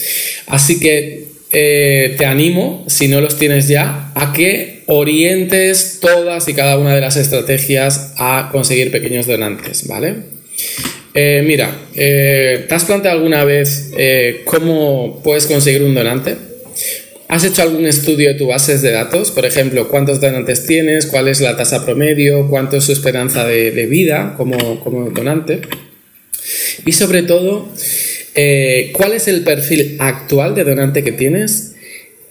Así 0.48 0.78
que 0.82 1.28
eh, 1.54 2.16
te 2.18 2.26
animo, 2.26 2.84
si 2.90 3.08
no 3.08 3.22
los 3.22 3.40
tienes 3.40 3.70
ya, 3.70 4.12
a 4.16 4.34
que 4.34 4.84
orientes 4.88 6.00
todas 6.02 6.50
y 6.50 6.54
cada 6.54 6.78
una 6.78 6.94
de 6.94 7.00
las 7.00 7.16
estrategias 7.16 8.14
a 8.18 8.50
conseguir 8.52 8.92
pequeños 8.92 9.28
donantes, 9.28 9.88
¿vale? 9.88 10.16
Eh, 11.14 11.44
mira, 11.46 11.74
¿te 11.96 12.68
has 12.70 12.84
planteado 12.84 13.18
alguna 13.18 13.46
vez 13.46 13.92
cómo 14.44 15.22
puedes 15.24 15.48
conseguir 15.48 15.84
un 15.84 15.96
donante? 15.96 16.36
¿Has 17.30 17.44
hecho 17.44 17.62
algún 17.62 17.86
estudio 17.86 18.30
de 18.30 18.36
tu 18.36 18.48
bases 18.48 18.82
de 18.82 18.92
datos? 18.92 19.32
Por 19.32 19.46
ejemplo, 19.46 19.90
¿cuántos 19.90 20.22
donantes 20.22 20.66
tienes? 20.66 21.08
¿Cuál 21.08 21.28
es 21.28 21.42
la 21.42 21.58
tasa 21.58 21.84
promedio? 21.84 22.48
¿Cuánto 22.48 22.78
es 22.78 22.86
su 22.86 22.94
esperanza 22.94 23.46
de, 23.46 23.86
vida 23.86 24.36
como, 24.38 24.80
como 24.80 25.10
donante? 25.10 25.60
Y 26.86 26.94
sobre 26.94 27.24
todo, 27.24 27.68
eh, 28.34 28.92
cuál 28.94 29.12
es 29.12 29.28
el 29.28 29.44
perfil 29.44 29.98
actual 30.00 30.56
de 30.56 30.64
donante 30.64 31.04
que 31.04 31.12
tienes 31.12 31.74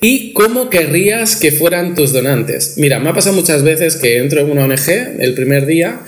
y 0.01 0.33
cómo 0.33 0.71
querrías 0.71 1.37
que 1.37 1.53
fueran 1.53 1.95
tus 1.95 2.15
donantes. 2.15 2.75
Mira, 2.79 2.99
me 2.99 3.11
ha 3.11 3.13
pasado 3.13 3.37
muchas 3.37 3.63
veces 3.63 3.97
que 3.97 4.17
entro 4.17 4.41
en 4.41 4.51
una 4.51 4.65
ONG 4.65 5.21
el 5.21 5.35
primer 5.35 5.67
día 5.67 6.01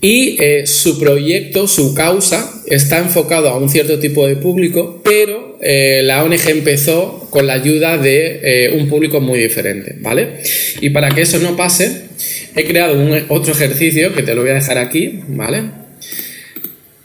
y 0.00 0.36
eh, 0.42 0.66
su 0.66 0.98
proyecto, 0.98 1.66
su 1.66 1.94
causa, 1.94 2.62
está 2.66 2.98
enfocado 2.98 3.48
a 3.48 3.58
un 3.58 3.68
cierto 3.68 3.98
tipo 3.98 4.26
de 4.26 4.36
público, 4.36 5.00
pero 5.04 5.58
eh, 5.62 6.02
la 6.04 6.22
ONG 6.24 6.48
empezó 6.48 7.28
con 7.30 7.46
la 7.46 7.54
ayuda 7.54 7.98
de 7.98 8.72
un 8.78 8.88
público 8.88 9.20
muy 9.20 9.38
diferente, 9.38 9.96
¿vale? 10.00 10.42
Y 10.80 10.90
para 10.90 11.10
que 11.10 11.22
eso 11.22 11.38
no 11.38 11.56
pase, 11.56 12.02
he 12.54 12.64
creado 12.64 12.98
un, 12.98 13.24
otro 13.28 13.52
ejercicio 13.52 14.14
que 14.14 14.22
te 14.22 14.34
lo 14.34 14.42
voy 14.42 14.50
a 14.50 14.54
dejar 14.54 14.78
aquí, 14.78 15.20
¿vale? 15.28 15.85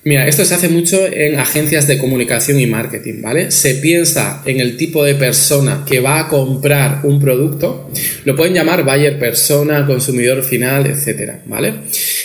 Mira, 0.04 0.28
esto 0.28 0.44
se 0.46 0.56
hace 0.56 0.68
mucho 0.68 1.06
en 1.06 1.40
agencias 1.40 1.86
de 1.86 2.00
comunicación 2.00 2.60
y 2.60 2.66
marketing, 2.66 3.22
¿vale? 3.22 3.52
Se 3.52 3.76
piensa 3.76 4.42
en 4.46 4.60
el 4.60 4.76
tipo 4.76 5.04
de 5.04 5.14
persona 5.14 5.86
que 5.88 6.00
va 6.00 6.22
a 6.22 6.28
comprar 6.28 7.02
un 7.04 7.20
producto, 7.20 7.92
lo 8.26 8.36
pueden 8.36 8.56
llamar 8.56 8.84
buyer 8.84 9.20
persona, 9.20 9.86
consumidor 9.86 10.44
final, 10.44 10.88
etcétera, 10.88 11.44
¿vale? 11.46 11.74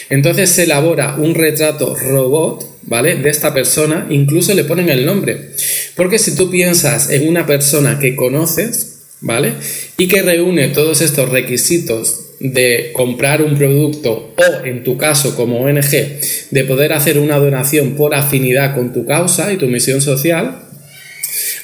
Entonces 0.09 0.49
se 0.49 0.65
elabora 0.65 1.17
un 1.17 1.35
retrato 1.35 1.95
robot, 1.95 2.79
¿vale? 2.85 3.17
De 3.17 3.29
esta 3.29 3.53
persona, 3.53 4.07
incluso 4.09 4.55
le 4.55 4.65
ponen 4.65 4.89
el 4.89 5.05
nombre. 5.05 5.51
Porque 5.97 6.19
si 6.19 6.35
tú 6.35 6.51
piensas 6.51 7.11
en 7.11 7.29
una 7.29 7.45
persona 7.45 7.99
que 7.99 8.17
conoces, 8.17 9.01
¿vale? 9.21 9.53
Y 9.99 10.09
que 10.09 10.23
reúne 10.23 10.69
todos 10.69 11.03
estos 11.03 11.29
requisitos 11.29 12.26
de 12.41 12.91
comprar 12.93 13.43
un 13.43 13.57
producto 13.57 14.35
o, 14.37 14.65
en 14.65 14.85
tu 14.85 14.97
caso, 14.97 15.35
como 15.37 15.61
ONG, 15.61 16.21
de 16.51 16.65
poder 16.65 16.93
hacer 16.93 17.19
una 17.19 17.39
donación 17.39 17.95
por 17.95 18.15
afinidad 18.15 18.75
con 18.75 18.93
tu 18.93 19.07
causa 19.07 19.53
y 19.53 19.57
tu 19.57 19.67
misión 19.67 20.01
social, 20.01 20.66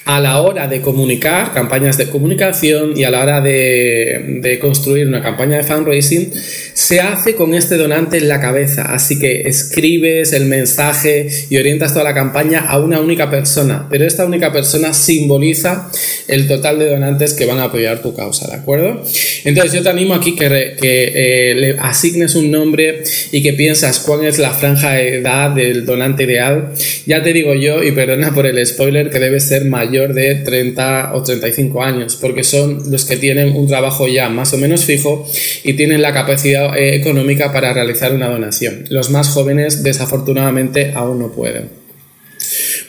a 0.05 0.21
la 0.21 0.41
hora 0.41 0.67
de 0.67 0.81
comunicar, 0.81 1.53
campañas 1.53 1.97
de 1.97 2.09
comunicación 2.09 2.93
y 2.97 3.05
a 3.05 3.11
la 3.11 3.21
hora 3.21 3.41
de, 3.41 4.59
construir 4.61 5.07
una 5.07 5.23
campaña 5.23 5.59
de 5.59 5.63
fundraising, 5.63 6.33
se 6.75 7.01
hace 7.01 7.35
con 7.35 7.55
este 7.55 7.77
donante 7.77 8.19
en 8.19 8.29
la 8.29 8.41
cabeza. 8.41 8.93
Así 8.93 9.19
que 9.19 9.43
escribes 9.43 10.33
el 10.33 10.47
mensaje 10.47 11.29
y 11.51 11.57
orientas 11.57 11.93
toda 11.93 12.05
la 12.05 12.15
campaña 12.15 12.67
a 12.67 12.79
una 12.81 13.01
única 13.01 13.31
persona, 13.31 13.87
pero 13.91 14.05
esta 14.05 14.25
única 14.25 14.53
persona 14.53 14.93
simboliza 14.93 15.91
el 16.27 16.49
total 16.49 16.79
de 16.79 16.91
donantes 16.91 17.35
que 17.35 17.47
van 17.47 17.59
a 17.59 17.65
apoyar 17.65 18.03
tu 18.03 18.15
causa, 18.15 18.49
¿de 18.49 18.57
acuerdo? 18.57 19.03
Entonces 19.45 19.73
yo 19.73 19.83
te 19.83 19.89
animo 19.89 20.15
aquí 20.15 20.35
que, 20.35 20.77
que 20.81 21.13
eh, 21.15 21.55
le 21.55 21.77
asignes 21.79 22.35
un 22.35 22.51
nombre 22.51 23.03
y 23.31 23.43
que 23.43 23.53
piensas 23.53 24.01
cuál 24.01 24.25
es 24.25 24.39
la 24.39 24.51
franja 24.51 24.93
de 24.93 25.19
edad 25.19 25.51
del 25.51 25.87
donante 25.87 26.25
ideal. 26.25 26.73
Ya 27.07 27.23
te 27.23 27.33
digo 27.33 27.55
yo, 27.55 27.83
y 27.83 27.93
perdona 27.93 28.35
por 28.35 28.47
el 28.47 28.65
spoiler, 28.67 29.11
que 29.11 29.19
debe 29.19 29.41
ser 29.41 29.65
mayor 29.65 29.92
de 29.93 30.37
30 30.37 31.13
o 31.15 31.23
35 31.23 31.83
años, 31.83 32.17
porque 32.17 32.43
son 32.45 32.91
los 32.91 33.05
que 33.05 33.17
tienen 33.17 33.55
un 33.55 33.69
trabajo 33.69 34.09
ya 34.09 34.29
más 34.29 34.53
o 34.53 34.59
menos 34.59 34.85
fijo 34.85 35.29
y 35.63 35.75
tienen 35.75 36.03
la 36.03 36.13
capacidad 36.13 36.77
eh, 36.77 36.97
económica 36.97 37.53
para 37.53 37.73
realizar 37.73 38.15
una 38.15 38.29
donación. 38.29 38.85
Los 38.89 39.11
más 39.11 39.29
jóvenes 39.29 39.83
desafortunadamente 39.83 40.93
aún 40.95 41.19
no 41.19 41.33
pueden. 41.33 41.83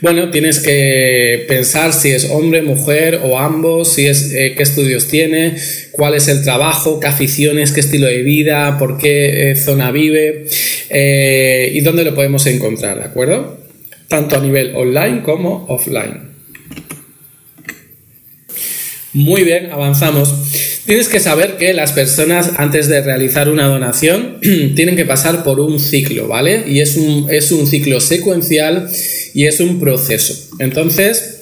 Bueno, 0.02 0.32
tienes 0.32 0.60
que 0.60 1.46
pensar 1.48 1.94
si 1.94 2.10
es 2.10 2.30
hombre, 2.30 2.62
mujer 2.62 3.22
o 3.24 3.38
ambos, 3.38 3.94
si 3.94 4.08
es 4.08 4.34
eh, 4.34 4.54
qué 4.58 4.64
estudios 4.64 5.08
tiene, 5.08 5.56
cuál 5.92 6.16
es 6.16 6.28
el 6.28 6.44
trabajo, 6.44 7.00
qué 7.00 7.08
aficiones, 7.08 7.72
qué 7.72 7.80
estilo 7.80 8.08
de 8.08 8.24
vida, 8.24 8.78
por 8.78 8.98
qué 8.98 9.52
eh, 9.52 9.56
zona 9.56 9.92
vive 9.92 10.46
y 10.92 11.80
dónde 11.82 12.04
lo 12.04 12.14
podemos 12.14 12.46
encontrar, 12.48 12.98
¿de 12.98 13.06
acuerdo? 13.06 13.58
Tanto 14.08 14.36
a 14.36 14.40
nivel 14.40 14.76
online 14.76 15.24
como 15.24 15.66
offline. 15.70 16.33
Muy 19.14 19.44
bien, 19.44 19.72
avanzamos. 19.72 20.34
Tienes 20.86 21.08
que 21.08 21.20
saber 21.20 21.58
que 21.58 21.74
las 21.74 21.92
personas 21.92 22.52
antes 22.58 22.88
de 22.88 23.02
realizar 23.02 23.48
una 23.48 23.68
donación 23.68 24.40
tienen 24.76 24.96
que 24.96 25.06
pasar 25.06 25.44
por 25.44 25.60
un 25.60 25.80
ciclo, 25.80 26.28
¿vale? 26.28 26.64
Y 26.68 26.80
es 26.80 26.98
un, 26.98 27.28
es 27.30 27.52
un 27.52 27.68
ciclo 27.68 28.02
secuencial 28.02 28.90
y 29.36 29.46
es 29.46 29.60
un 29.60 29.80
proceso. 29.80 30.36
Entonces, 30.58 31.42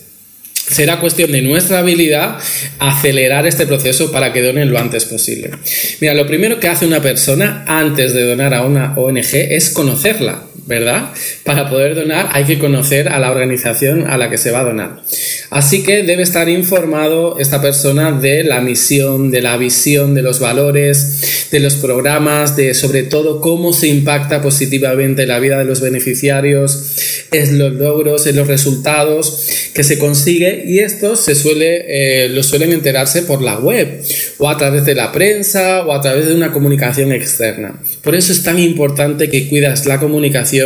será 0.54 1.00
cuestión 1.00 1.32
de 1.32 1.42
nuestra 1.42 1.80
habilidad 1.80 2.38
acelerar 2.80 3.48
este 3.48 3.66
proceso 3.66 4.12
para 4.12 4.34
que 4.34 4.42
donen 4.42 4.70
lo 4.70 4.78
antes 4.78 5.06
posible. 5.06 5.52
Mira, 6.00 6.14
lo 6.14 6.28
primero 6.28 6.60
que 6.60 6.68
hace 6.68 6.86
una 6.86 7.02
persona 7.02 7.64
antes 7.68 8.14
de 8.14 8.24
donar 8.24 8.54
a 8.54 8.64
una 8.64 8.94
ONG 8.98 9.34
es 9.34 9.70
conocerla, 9.70 10.44
¿verdad? 10.72 11.12
Para 11.44 11.70
poder 11.70 11.96
donar 11.96 12.30
hay 12.32 12.46
que 12.46 12.58
conocer 12.58 13.10
a 13.10 13.20
la 13.20 13.30
organización 13.30 14.10
a 14.10 14.16
la 14.16 14.30
que 14.30 14.38
se 14.38 14.52
va 14.52 14.62
a 14.62 14.64
donar. 14.64 15.04
Así 15.50 15.84
que 15.84 16.04
debe 16.04 16.24
estar 16.24 16.48
informado 16.48 17.38
esta 17.40 17.62
persona 17.62 18.14
de 18.14 18.46
la 18.46 18.62
misión, 18.62 19.32
de 19.32 19.42
la 19.42 19.58
visión, 19.58 20.14
de 20.14 20.22
los 20.22 20.40
valores, 20.40 21.50
de 21.52 21.60
los 21.60 21.76
programas, 21.76 22.56
de 22.56 22.74
sobre 22.74 23.04
todo 23.04 23.42
cómo 23.42 23.74
se 23.74 23.88
impacta 23.88 24.42
positivamente 24.42 25.28
la 25.28 25.40
vida 25.40 25.58
de 25.58 25.66
los 25.66 25.82
beneficiarios, 25.82 27.28
en 27.32 27.60
los 27.60 27.74
logros, 27.74 28.26
en 28.28 28.38
los 28.38 28.48
resultados 28.48 29.72
que 29.74 29.84
se 29.84 30.00
consigue 30.00 30.64
y 30.66 30.80
esto 30.80 31.18
se 31.18 31.36
suele, 31.36 31.86
eh, 31.88 32.44
suelen 32.44 32.72
enterarse 32.72 33.24
por 33.24 33.42
la 33.42 33.58
web 33.60 34.02
o 34.38 34.50
a 34.50 34.58
través 34.58 34.86
de 34.86 34.96
la 34.96 35.12
prensa 35.12 35.86
o 35.86 35.94
a 35.94 36.02
través 36.02 36.28
de 36.28 36.36
una 36.36 36.52
comunicación 36.52 37.12
externa. 37.12 37.82
Por 38.02 38.16
eso 38.16 38.32
es 38.32 38.44
tan 38.44 38.58
importante 38.60 39.30
que 39.30 39.50
cuidas 39.50 39.86
la 39.86 40.00
comunicación 40.00 40.61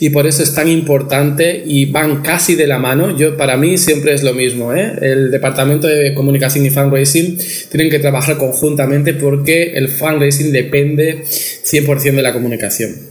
y 0.00 0.10
por 0.10 0.26
eso 0.26 0.42
es 0.42 0.54
tan 0.54 0.68
importante 0.68 1.62
y 1.66 1.86
van 1.86 2.22
casi 2.22 2.54
de 2.54 2.66
la 2.66 2.78
mano. 2.78 3.16
Yo 3.16 3.36
para 3.36 3.56
mí 3.56 3.78
siempre 3.78 4.14
es 4.14 4.22
lo 4.22 4.34
mismo. 4.34 4.74
¿eh? 4.74 4.92
El 5.00 5.30
departamento 5.30 5.86
de 5.86 6.14
comunicación 6.14 6.64
y 6.66 6.70
fundraising 6.70 7.38
tienen 7.70 7.90
que 7.90 7.98
trabajar 7.98 8.36
conjuntamente 8.36 9.14
porque 9.14 9.74
el 9.74 9.88
fundraising 9.88 10.52
depende 10.52 11.22
100% 11.24 12.16
de 12.16 12.22
la 12.22 12.32
comunicación. 12.32 13.09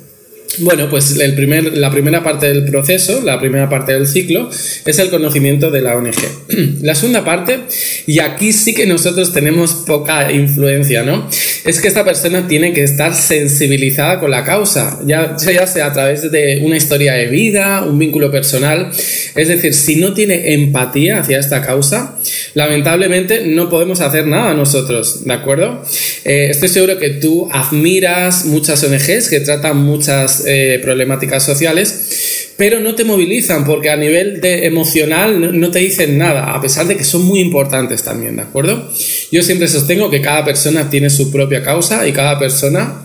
Bueno, 0.58 0.90
pues 0.90 1.18
el 1.20 1.36
primer, 1.36 1.78
la 1.78 1.92
primera 1.92 2.24
parte 2.24 2.48
del 2.48 2.66
proceso, 2.66 3.22
la 3.24 3.40
primera 3.40 3.70
parte 3.70 3.94
del 3.94 4.08
ciclo, 4.08 4.50
es 4.86 5.00
el 5.00 5.10
conocimiento 5.10 5.70
de 5.70 5.82
la 5.82 5.96
ONG. 5.96 6.16
La 6.82 6.96
segunda 6.96 7.24
parte, 7.24 7.60
y 8.08 8.20
aquí 8.20 8.52
sí 8.52 8.74
que 8.74 8.88
nosotros 8.88 9.32
tenemos 9.32 9.74
poca 9.86 10.32
influencia, 10.32 11.04
¿no? 11.04 11.30
Es 11.66 11.80
que 11.80 11.88
esta 11.88 12.04
persona 12.04 12.48
tiene 12.48 12.74
que 12.74 12.84
estar 12.84 13.14
sensibilizada 13.14 14.20
con 14.20 14.32
la 14.32 14.44
causa, 14.44 15.00
ya, 15.06 15.36
ya 15.38 15.68
sea 15.68 15.88
a 15.88 15.94
través 15.94 16.32
de 16.32 16.62
una 16.64 16.78
historia 16.78 17.14
de 17.14 17.28
vida, 17.28 17.84
un 17.84 18.00
vínculo 18.00 18.32
personal. 18.32 18.90
Es 19.36 19.48
decir, 19.48 19.74
si 19.74 19.98
no 19.98 20.14
tiene 20.14 20.54
empatía 20.54 21.20
hacia 21.20 21.40
esta 21.40 21.62
causa, 21.62 22.18
lamentablemente 22.54 23.46
no 23.46 23.70
podemos 23.70 24.02
hacer 24.02 24.26
nada 24.26 24.54
nosotros, 24.54 25.26
¿de 25.26 25.34
acuerdo? 25.34 25.84
Eh, 26.26 26.48
estoy 26.50 26.70
seguro 26.70 26.98
que 26.98 27.10
tú 27.10 27.50
admiras 27.52 28.46
muchas 28.46 28.84
ONGs 28.84 29.30
que 29.30 29.40
tratan 29.42 29.78
muchas 29.78 30.39
eh, 30.46 30.80
problemáticas 30.82 31.44
sociales, 31.44 32.54
pero 32.58 32.80
no 32.80 32.96
te 32.96 33.06
movilizan 33.06 33.66
porque 33.66 33.90
a 33.90 33.96
nivel 33.96 34.42
de 34.42 34.66
emocional 34.66 35.60
no, 35.60 35.72
te 35.72 35.80
dicen 35.80 36.18
nada, 36.18 36.54
a 36.54 36.62
pesar 36.62 36.88
de 36.88 36.98
que 36.98 37.04
son 37.04 37.24
muy 37.24 37.40
importantes 37.40 38.04
también, 38.04 38.36
¿de 38.36 38.42
acuerdo? 38.42 38.92
Yo 39.32 39.42
siempre 39.44 39.68
sostengo 39.68 40.10
que 40.10 40.22
cada 40.22 40.44
persona 40.44 40.90
tiene 40.90 41.10
su 41.10 41.32
propia 41.32 41.64
causa 41.64 42.08
y 42.08 42.12
cada 42.12 42.38
persona 42.38 43.04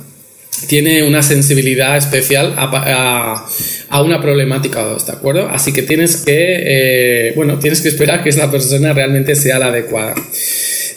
tiene 0.66 1.02
una 1.02 1.22
sensibilidad 1.22 1.96
especial 1.96 2.54
a, 2.56 4.02
una 4.02 4.20
problemática 4.20 4.84
o 4.84 4.90
dos, 4.90 5.06
¿de 5.06 5.12
acuerdo? 5.12 5.48
Así 5.48 5.72
que 5.72 5.82
tienes 5.82 6.16
que, 6.16 6.32
eh, 6.36 7.32
bueno, 7.36 7.58
tienes 7.58 7.80
que 7.80 7.88
esperar 7.88 8.22
que 8.22 8.30
esa 8.30 8.50
persona 8.50 8.92
realmente 8.92 9.36
sea 9.36 9.58
la 9.58 9.66
adecuada. 9.66 10.14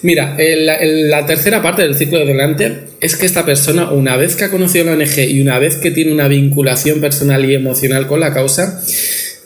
Mira, 0.04 0.38
la 0.38 1.26
tercera 1.26 1.62
parte 1.62 1.82
del 1.82 1.96
ciclo 1.96 2.20
de 2.20 2.26
delante 2.26 2.80
es 3.02 3.16
que 3.16 3.26
esta 3.26 3.46
persona, 3.46 3.92
una 3.92 4.16
vez 4.16 4.36
que 4.36 4.46
ha 4.46 4.52
conocido 4.52 4.86
la 4.86 4.94
ONG 4.94 5.20
y 5.30 5.42
una 5.42 5.60
vez 5.60 5.76
que 5.76 5.92
tiene 5.92 6.12
una 6.12 6.28
vinculación 6.28 7.02
personal 7.02 7.50
y 7.50 7.56
emocional 7.56 8.08
con 8.08 8.20
la 8.20 8.34
causa, 8.34 8.84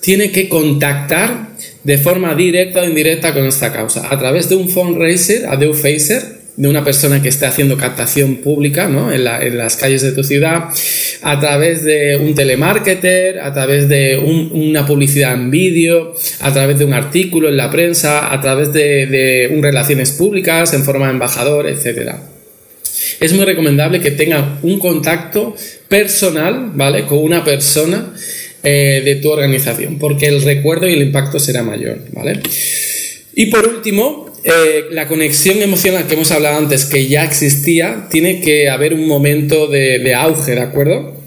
tiene 0.02 0.32
que 0.32 0.50
contactar 0.50 1.52
de 1.84 1.98
forma 1.98 2.36
directa 2.36 2.82
o 2.82 2.86
indirecta 2.86 3.34
con 3.34 3.46
esta 3.46 3.72
causa. 3.72 4.08
A 4.10 4.20
través 4.20 4.50
de 4.50 4.56
un 4.56 4.70
fundraiser, 4.70 5.48
a 5.48 5.56
de 5.56 5.74
Facer, 5.74 6.41
de 6.58 6.68
una 6.68 6.84
persona 6.84 7.22
que 7.22 7.30
esté 7.30 7.46
haciendo 7.46 7.78
captación 7.78 8.38
pública 8.38 8.88
¿no? 8.88 9.12
en, 9.12 9.24
las 9.24 9.78
calles 9.78 10.02
de 10.02 10.12
tu 10.12 10.24
ciudad, 10.24 10.66
a 11.22 11.40
través 11.40 11.84
de 11.84 12.18
un 12.18 12.36
telemarketer, 12.36 13.40
a 13.40 13.54
través 13.54 13.88
de 13.88 14.18
una 14.18 14.86
publicidad 14.86 15.34
en 15.34 15.50
vídeo, 15.50 16.14
a 16.42 16.54
través 16.54 16.78
de 16.78 16.86
un 16.86 16.94
artículo 16.94 17.48
en 17.50 17.58
la 17.58 17.70
prensa, 17.70 18.34
a 18.34 18.42
través 18.42 18.74
de, 18.74 19.50
un 19.52 19.64
relaciones 19.64 20.12
públicas 20.12 20.74
en 20.74 20.84
forma 20.84 21.08
de 21.08 21.14
embajador, 21.14 21.68
etc. 21.68 22.16
Es 23.20 23.34
muy 23.34 23.46
recomendable 23.46 24.02
que 24.02 24.12
tenga 24.12 24.60
un 24.62 24.78
contacto 24.78 25.56
personal, 25.88 26.72
¿vale? 26.74 27.06
Con 27.06 27.20
una 27.20 27.44
persona 27.44 28.14
eh, 28.64 29.02
de 29.04 29.16
tu 29.16 29.30
organización, 29.30 29.98
porque 29.98 30.28
el 30.28 30.42
recuerdo 30.42 30.88
y 30.88 30.94
el 30.94 31.02
impacto 31.02 31.40
será 31.40 31.64
mayor, 31.64 32.00
¿vale? 32.12 32.40
Y 33.34 33.46
por 33.48 33.66
último, 33.66 34.31
eh, 34.44 34.88
la 34.92 35.08
conexión 35.08 35.62
emocional 35.62 36.08
que 36.08 36.16
hemos 36.16 36.32
hablado 36.32 36.58
antes, 36.58 36.86
que 36.86 37.08
ya 37.08 37.24
existía, 37.24 38.08
tiene 38.10 38.42
que 38.42 38.70
haber 38.70 38.94
un 38.94 39.08
momento 39.08 39.68
de, 39.68 40.16
auge, 40.16 40.56
¿de 40.56 40.62
acuerdo? 40.62 41.21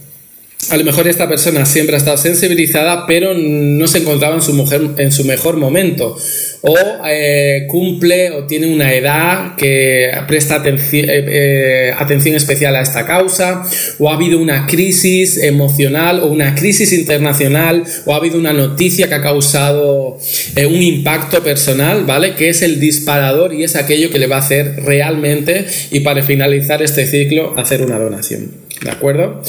A 0.71 0.77
lo 0.77 0.85
mejor 0.85 1.07
esta 1.09 1.29
persona 1.29 1.67
siempre 1.67 1.95
ha 1.95 1.99
estado 1.99 2.17
sensibilizada, 2.17 3.07
pero 3.07 3.35
no 3.35 3.87
se 3.87 3.99
encontraba 3.99 4.37
en 4.37 4.43
su, 4.43 4.55
mujer, 4.55 4.81
en 4.97 5.13
su 5.13 5.25
mejor 5.25 5.57
momento. 5.57 6.17
O 6.63 6.77
eh, 7.07 7.67
cumple 7.69 8.31
o 8.31 8.45
tiene 8.45 8.73
una 8.73 8.95
edad 8.95 9.55
que 9.57 10.11
presta 10.27 10.57
atención, 10.57 11.07
eh, 11.09 11.93
atención 11.99 12.35
especial 12.35 12.75
a 12.77 12.81
esta 12.81 13.05
causa. 13.05 13.63
O 13.99 14.11
ha 14.11 14.15
habido 14.15 14.39
una 14.39 14.67
crisis 14.67 15.37
emocional 15.37 16.21
o 16.21 16.27
una 16.27 16.55
crisis 16.55 16.93
internacional. 16.93 17.85
O 18.07 18.15
ha 18.15 18.17
habido 18.17 18.39
una 18.39 18.53
noticia 18.53 19.09
que 19.09 19.15
ha 19.15 19.23
causado 19.23 20.19
un 20.57 20.83
impacto 20.83 21.43
personal, 21.43 22.05
¿vale? 22.05 22.35
Que 22.35 22.49
es 22.49 22.63
el 22.63 22.81
disparador 22.81 23.53
y 23.53 23.65
es 23.65 23.77
aquello 23.77 24.11
que 24.11 24.19
le 24.19 24.27
va 24.27 24.37
a 24.37 24.41
hacer 24.41 24.83
realmente 24.85 25.67
y 25.91 26.01
para 26.01 26.23
finalizar 26.23 26.83
este 26.83 27.07
ciclo 27.07 27.55
hacer 27.59 27.83
una 27.83 27.99
donación. 27.99 28.64
¿De 28.85 28.91
acuerdo? 28.91 29.43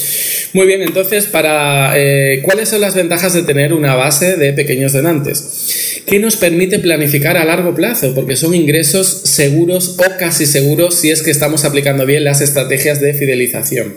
Muy 0.54 0.66
bien, 0.66 0.80
entonces, 0.80 1.26
para 1.26 1.92
eh, 1.94 2.40
¿cuáles 2.42 2.70
son 2.70 2.80
las 2.80 2.94
ventajas 2.94 3.34
de 3.34 3.42
tener 3.42 3.74
una 3.74 3.94
base 3.94 4.36
de 4.36 4.54
pequeños 4.54 4.94
donantes? 4.94 6.00
¿Qué 6.06 6.18
nos 6.18 6.36
permite 6.36 6.78
planificar 6.78 7.36
a 7.36 7.44
largo 7.44 7.74
plazo? 7.74 8.14
Porque 8.14 8.36
son 8.36 8.54
ingresos 8.54 9.06
seguros 9.24 9.98
o 9.98 10.04
casi 10.18 10.46
seguros 10.46 10.94
si 10.94 11.10
es 11.10 11.22
que 11.22 11.30
estamos 11.30 11.66
aplicando 11.66 12.06
bien 12.06 12.24
las 12.24 12.40
estrategias 12.40 12.98
de 13.02 13.12
fidelización. 13.12 13.96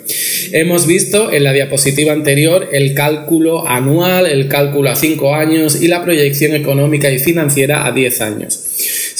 Hemos 0.51 0.85
visto 0.85 1.31
en 1.31 1.45
la 1.45 1.53
diapositiva 1.53 2.11
anterior 2.11 2.67
el 2.73 2.93
cálculo 2.93 3.65
anual, 3.65 4.25
el 4.25 4.49
cálculo 4.49 4.89
a 4.89 4.97
5 4.97 5.35
años 5.35 5.81
y 5.81 5.87
la 5.87 6.03
proyección 6.03 6.53
económica 6.53 7.09
y 7.09 7.19
financiera 7.19 7.85
a 7.85 7.93
10 7.93 8.21
años. 8.21 8.68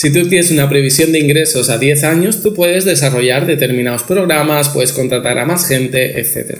Si 0.00 0.10
tú 0.10 0.26
tienes 0.30 0.50
una 0.50 0.66
previsión 0.66 1.12
de 1.12 1.18
ingresos 1.18 1.68
a 1.68 1.76
10 1.76 2.04
años, 2.04 2.42
tú 2.42 2.54
puedes 2.54 2.86
desarrollar 2.86 3.44
determinados 3.44 4.02
programas, 4.02 4.70
puedes 4.70 4.92
contratar 4.92 5.38
a 5.38 5.44
más 5.44 5.68
gente, 5.68 6.18
etc. 6.18 6.58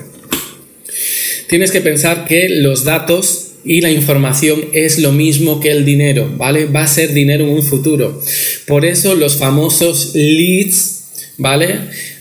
Tienes 1.49 1.71
que 1.71 1.81
pensar 1.81 2.27
que 2.27 2.51
los 2.51 2.85
datos 2.85 3.53
y 3.65 3.81
la 3.81 3.91
información 3.91 4.67
es 4.75 4.99
lo 4.99 5.13
mismo 5.13 5.59
que 5.59 5.71
el 5.71 5.87
dinero, 5.87 6.31
¿vale? 6.37 6.67
Va 6.67 6.83
a 6.83 6.87
ser 6.87 7.15
dinero 7.15 7.45
en 7.45 7.55
un 7.55 7.63
futuro. 7.63 8.21
Por 8.67 8.85
eso 8.85 9.15
los 9.15 9.39
famosos 9.39 10.11
leads, 10.15 11.05
¿vale? 11.39 11.79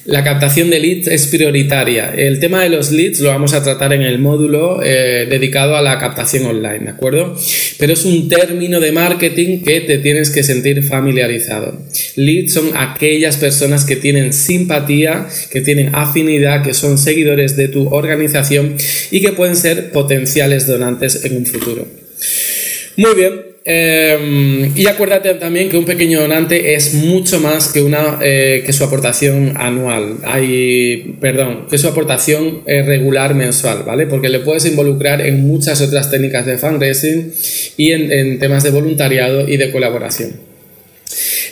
La 0.09 0.23
captación 0.23 0.71
de 0.71 0.79
leads 0.79 1.07
es 1.07 1.27
prioritaria. 1.27 2.11
El 2.15 2.39
tema 2.39 2.63
de 2.63 2.69
los 2.69 2.91
leads 2.91 3.19
lo 3.19 3.29
vamos 3.29 3.53
a 3.53 3.63
tratar 3.63 3.93
en 3.93 4.01
el 4.01 4.17
módulo 4.17 4.81
eh, 4.83 5.27
dedicado 5.29 5.75
a 5.75 5.83
la 5.83 5.99
captación 5.99 6.45
online, 6.45 6.79
¿de 6.79 6.89
acuerdo? 6.89 7.37
Pero 7.77 7.93
es 7.93 8.05
un 8.05 8.27
término 8.27 8.79
de 8.79 8.91
marketing 8.91 9.61
que 9.61 9.81
te 9.81 9.99
tienes 9.99 10.31
que 10.31 10.41
sentir 10.41 10.83
familiarizado. 10.83 11.79
Leads 12.15 12.53
son 12.53 12.71
aquellas 12.75 13.37
personas 13.37 13.85
que 13.85 13.97
tienen 13.97 14.33
simpatía, 14.33 15.27
que 15.51 15.61
tienen 15.61 15.93
afinidad, 15.93 16.63
que 16.63 16.73
son 16.73 16.97
seguidores 16.97 17.55
de 17.55 17.67
tu 17.67 17.89
organización 17.89 18.77
y 19.11 19.21
que 19.21 19.33
pueden 19.33 19.55
ser 19.55 19.91
potenciales 19.91 20.65
donantes 20.65 21.23
en 21.23 21.37
un 21.37 21.45
futuro. 21.45 21.87
Muy 22.97 23.13
bien, 23.15 23.48
Em, 23.65 24.71
y 24.75 24.87
acuérdate 24.87 25.33
también 25.33 25.69
que 25.69 25.77
un 25.77 25.85
pequeño 25.85 26.21
donante 26.21 26.75
es 26.75 26.93
mucho 26.93 27.39
más 27.39 27.67
que, 27.67 27.81
una, 27.81 28.17
eh, 28.21 28.63
que 28.65 28.71
su 28.71 28.85
aportación 28.85 29.53
anual, 29.57 30.17
hay, 30.23 31.17
perdón, 31.19 31.67
que 31.69 31.77
su 31.77 31.87
aportación 31.87 32.61
eh, 32.65 32.83
regular 32.83 33.35
mensual, 33.35 33.83
¿vale? 33.85 34.07
Porque 34.07 34.29
le 34.29 34.39
puedes 34.39 34.65
involucrar 34.65 35.21
en 35.21 35.45
muchas 35.45 35.81
otras 35.81 36.09
técnicas 36.09 36.45
de 36.45 36.57
fundraising 36.57 37.33
y 37.75 37.91
en, 37.91 38.39
temas 38.39 38.63
de 38.63 38.71
voluntariado 38.71 39.47
y 39.47 39.57
de 39.57 39.71
colaboración. 39.71 40.37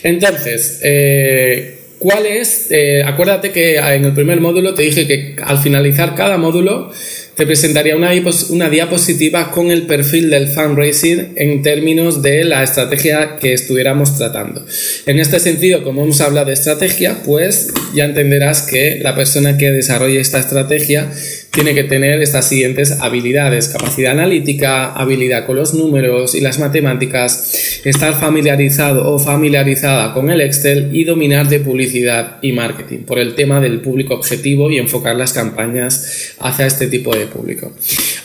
Entonces, 0.04 0.80
eh, 0.84 1.80
¿cuál 2.00 2.26
es? 2.26 2.70
acuérdate 3.06 3.52
que 3.52 3.78
en 3.78 4.06
el 4.06 4.14
primer 4.14 4.40
módulo 4.40 4.74
te 4.74 4.84
dije 4.84 5.08
que 5.08 5.36
al 5.44 5.58
finalizar 5.58 6.16
cada 6.16 6.38
módulo 6.38 6.92
te 7.38 7.46
presentaría 7.46 7.96
una, 7.96 8.12
una 8.50 8.70
diapositiva 8.70 9.52
con 9.52 9.70
el 9.70 9.84
perfil 9.84 10.32
del 10.32 10.48
fundraising 10.48 11.34
en 11.36 11.62
términos 11.62 12.24
de 12.24 12.44
la 12.44 12.64
estrategia 12.64 13.38
que 13.40 13.54
estuviéramos 13.54 14.18
tratando. 14.18 14.66
En 15.06 15.20
este 15.20 15.40
sentido, 15.40 15.84
como 15.84 16.04
hemos 16.04 16.20
hablado 16.20 16.48
de 16.48 16.54
estrategia, 16.54 17.22
pues 17.24 17.68
ya 17.94 18.06
entenderás 18.06 18.64
que 18.64 19.00
la 19.02 19.16
persona 19.16 19.56
que 19.56 19.72
desarrolle 19.72 20.20
esta 20.20 20.40
estrategia 20.40 21.12
tiene 21.58 21.74
que 21.74 21.86
tener 21.86 22.22
estas 22.22 22.48
siguientes 22.48 23.00
habilidades, 23.02 23.70
capacidad 23.70 24.12
analítica, 24.12 24.94
habilidad 24.94 25.48
con 25.48 25.56
los 25.56 25.74
números 25.74 26.36
y 26.36 26.40
las 26.40 26.60
matemáticas, 26.60 27.82
estar 27.84 28.14
familiarizado 28.20 29.12
o 29.12 29.18
familiarizada 29.18 30.14
con 30.14 30.30
el 30.30 30.42
Excel 30.42 30.90
y 30.94 31.04
dominar 31.04 31.50
de 31.50 31.60
publicidad 31.60 32.38
y 32.44 32.52
marketing 32.52 33.00
por 33.00 33.18
el 33.18 33.34
tema 33.34 33.60
del 33.60 33.82
público 33.82 34.14
objetivo 34.14 34.70
y 34.70 34.78
enfocar 34.78 35.16
las 35.16 35.34
campañas 35.34 36.36
hacia 36.38 36.68
este 36.68 36.86
tipo 36.86 37.16
de 37.16 37.26
público. 37.26 37.74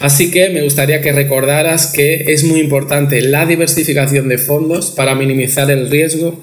Así 0.01 0.31
que 0.31 0.51
me 0.51 0.63
gustaría 0.63 1.01
que 1.01 1.13
recordaras 1.13 1.87
que 1.87 2.35
es 2.35 2.45
muy 2.45 2.61
importante 2.61 3.23
la 3.23 3.47
diversificación 3.47 4.29
de 4.29 4.37
fondos 4.37 4.91
para 4.91 5.15
minimizar 5.15 5.71
el 5.71 5.89
riesgo 5.89 6.39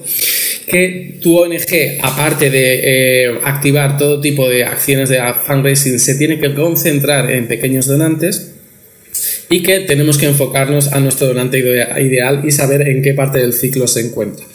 que 0.70 1.18
tu 1.20 1.36
ONG, 1.36 1.98
aparte 2.00 2.50
de 2.50 2.80
eh, 2.82 3.38
activar 3.44 3.98
todo 3.98 4.20
tipo 4.20 4.48
de 4.48 4.64
acciones 4.64 5.08
de 5.08 5.20
fundraising, 5.46 5.98
se 5.98 6.14
tiene 6.14 6.38
que 6.38 6.54
concentrar 6.54 7.30
en 7.30 7.48
pequeños 7.48 7.86
donantes 7.86 8.52
y 9.48 9.62
que 9.62 9.80
tenemos 9.80 10.16
que 10.16 10.26
enfocarnos 10.26 10.92
a 10.92 11.00
nuestro 11.00 11.26
donante 11.26 11.58
ideal 11.58 12.42
y 12.46 12.52
saber 12.52 12.88
en 12.88 13.02
qué 13.02 13.14
parte 13.14 13.38
del 13.38 13.52
ciclo 13.52 13.88
se 13.88 14.00
encuentra. 14.00 14.46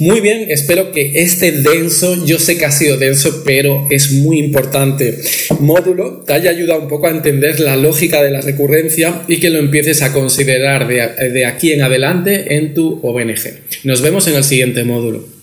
Muy 0.00 0.20
bien, 0.20 0.50
espero 0.50 0.90
que 0.90 1.12
este 1.22 1.52
denso, 1.52 2.26
yo 2.26 2.38
sé 2.38 2.58
que 2.58 2.64
ha 2.64 2.72
sido 2.72 2.98
denso, 2.98 3.42
pero 3.44 3.86
es 3.90 4.10
muy 4.12 4.38
importante 4.38 5.18
módulo 5.60 6.24
te 6.26 6.32
haya 6.32 6.50
ayudado 6.50 6.80
un 6.80 6.88
poco 6.88 7.06
a 7.06 7.10
entender 7.10 7.60
la 7.60 7.76
lógica 7.76 8.22
de 8.22 8.30
la 8.30 8.40
recurrencia 8.40 9.22
y 9.28 9.38
que 9.38 9.50
lo 9.50 9.58
empieces 9.58 10.02
a 10.02 10.12
considerar 10.12 10.88
de, 10.88 11.30
de 11.30 11.46
aquí 11.46 11.72
en 11.72 11.82
adelante 11.82 12.56
en 12.56 12.74
tu 12.74 13.00
ONG. 13.02 13.60
Nos 13.84 14.02
vemos 14.02 14.26
en 14.26 14.34
el 14.34 14.44
siguiente 14.44 14.84
módulo. 14.84 15.35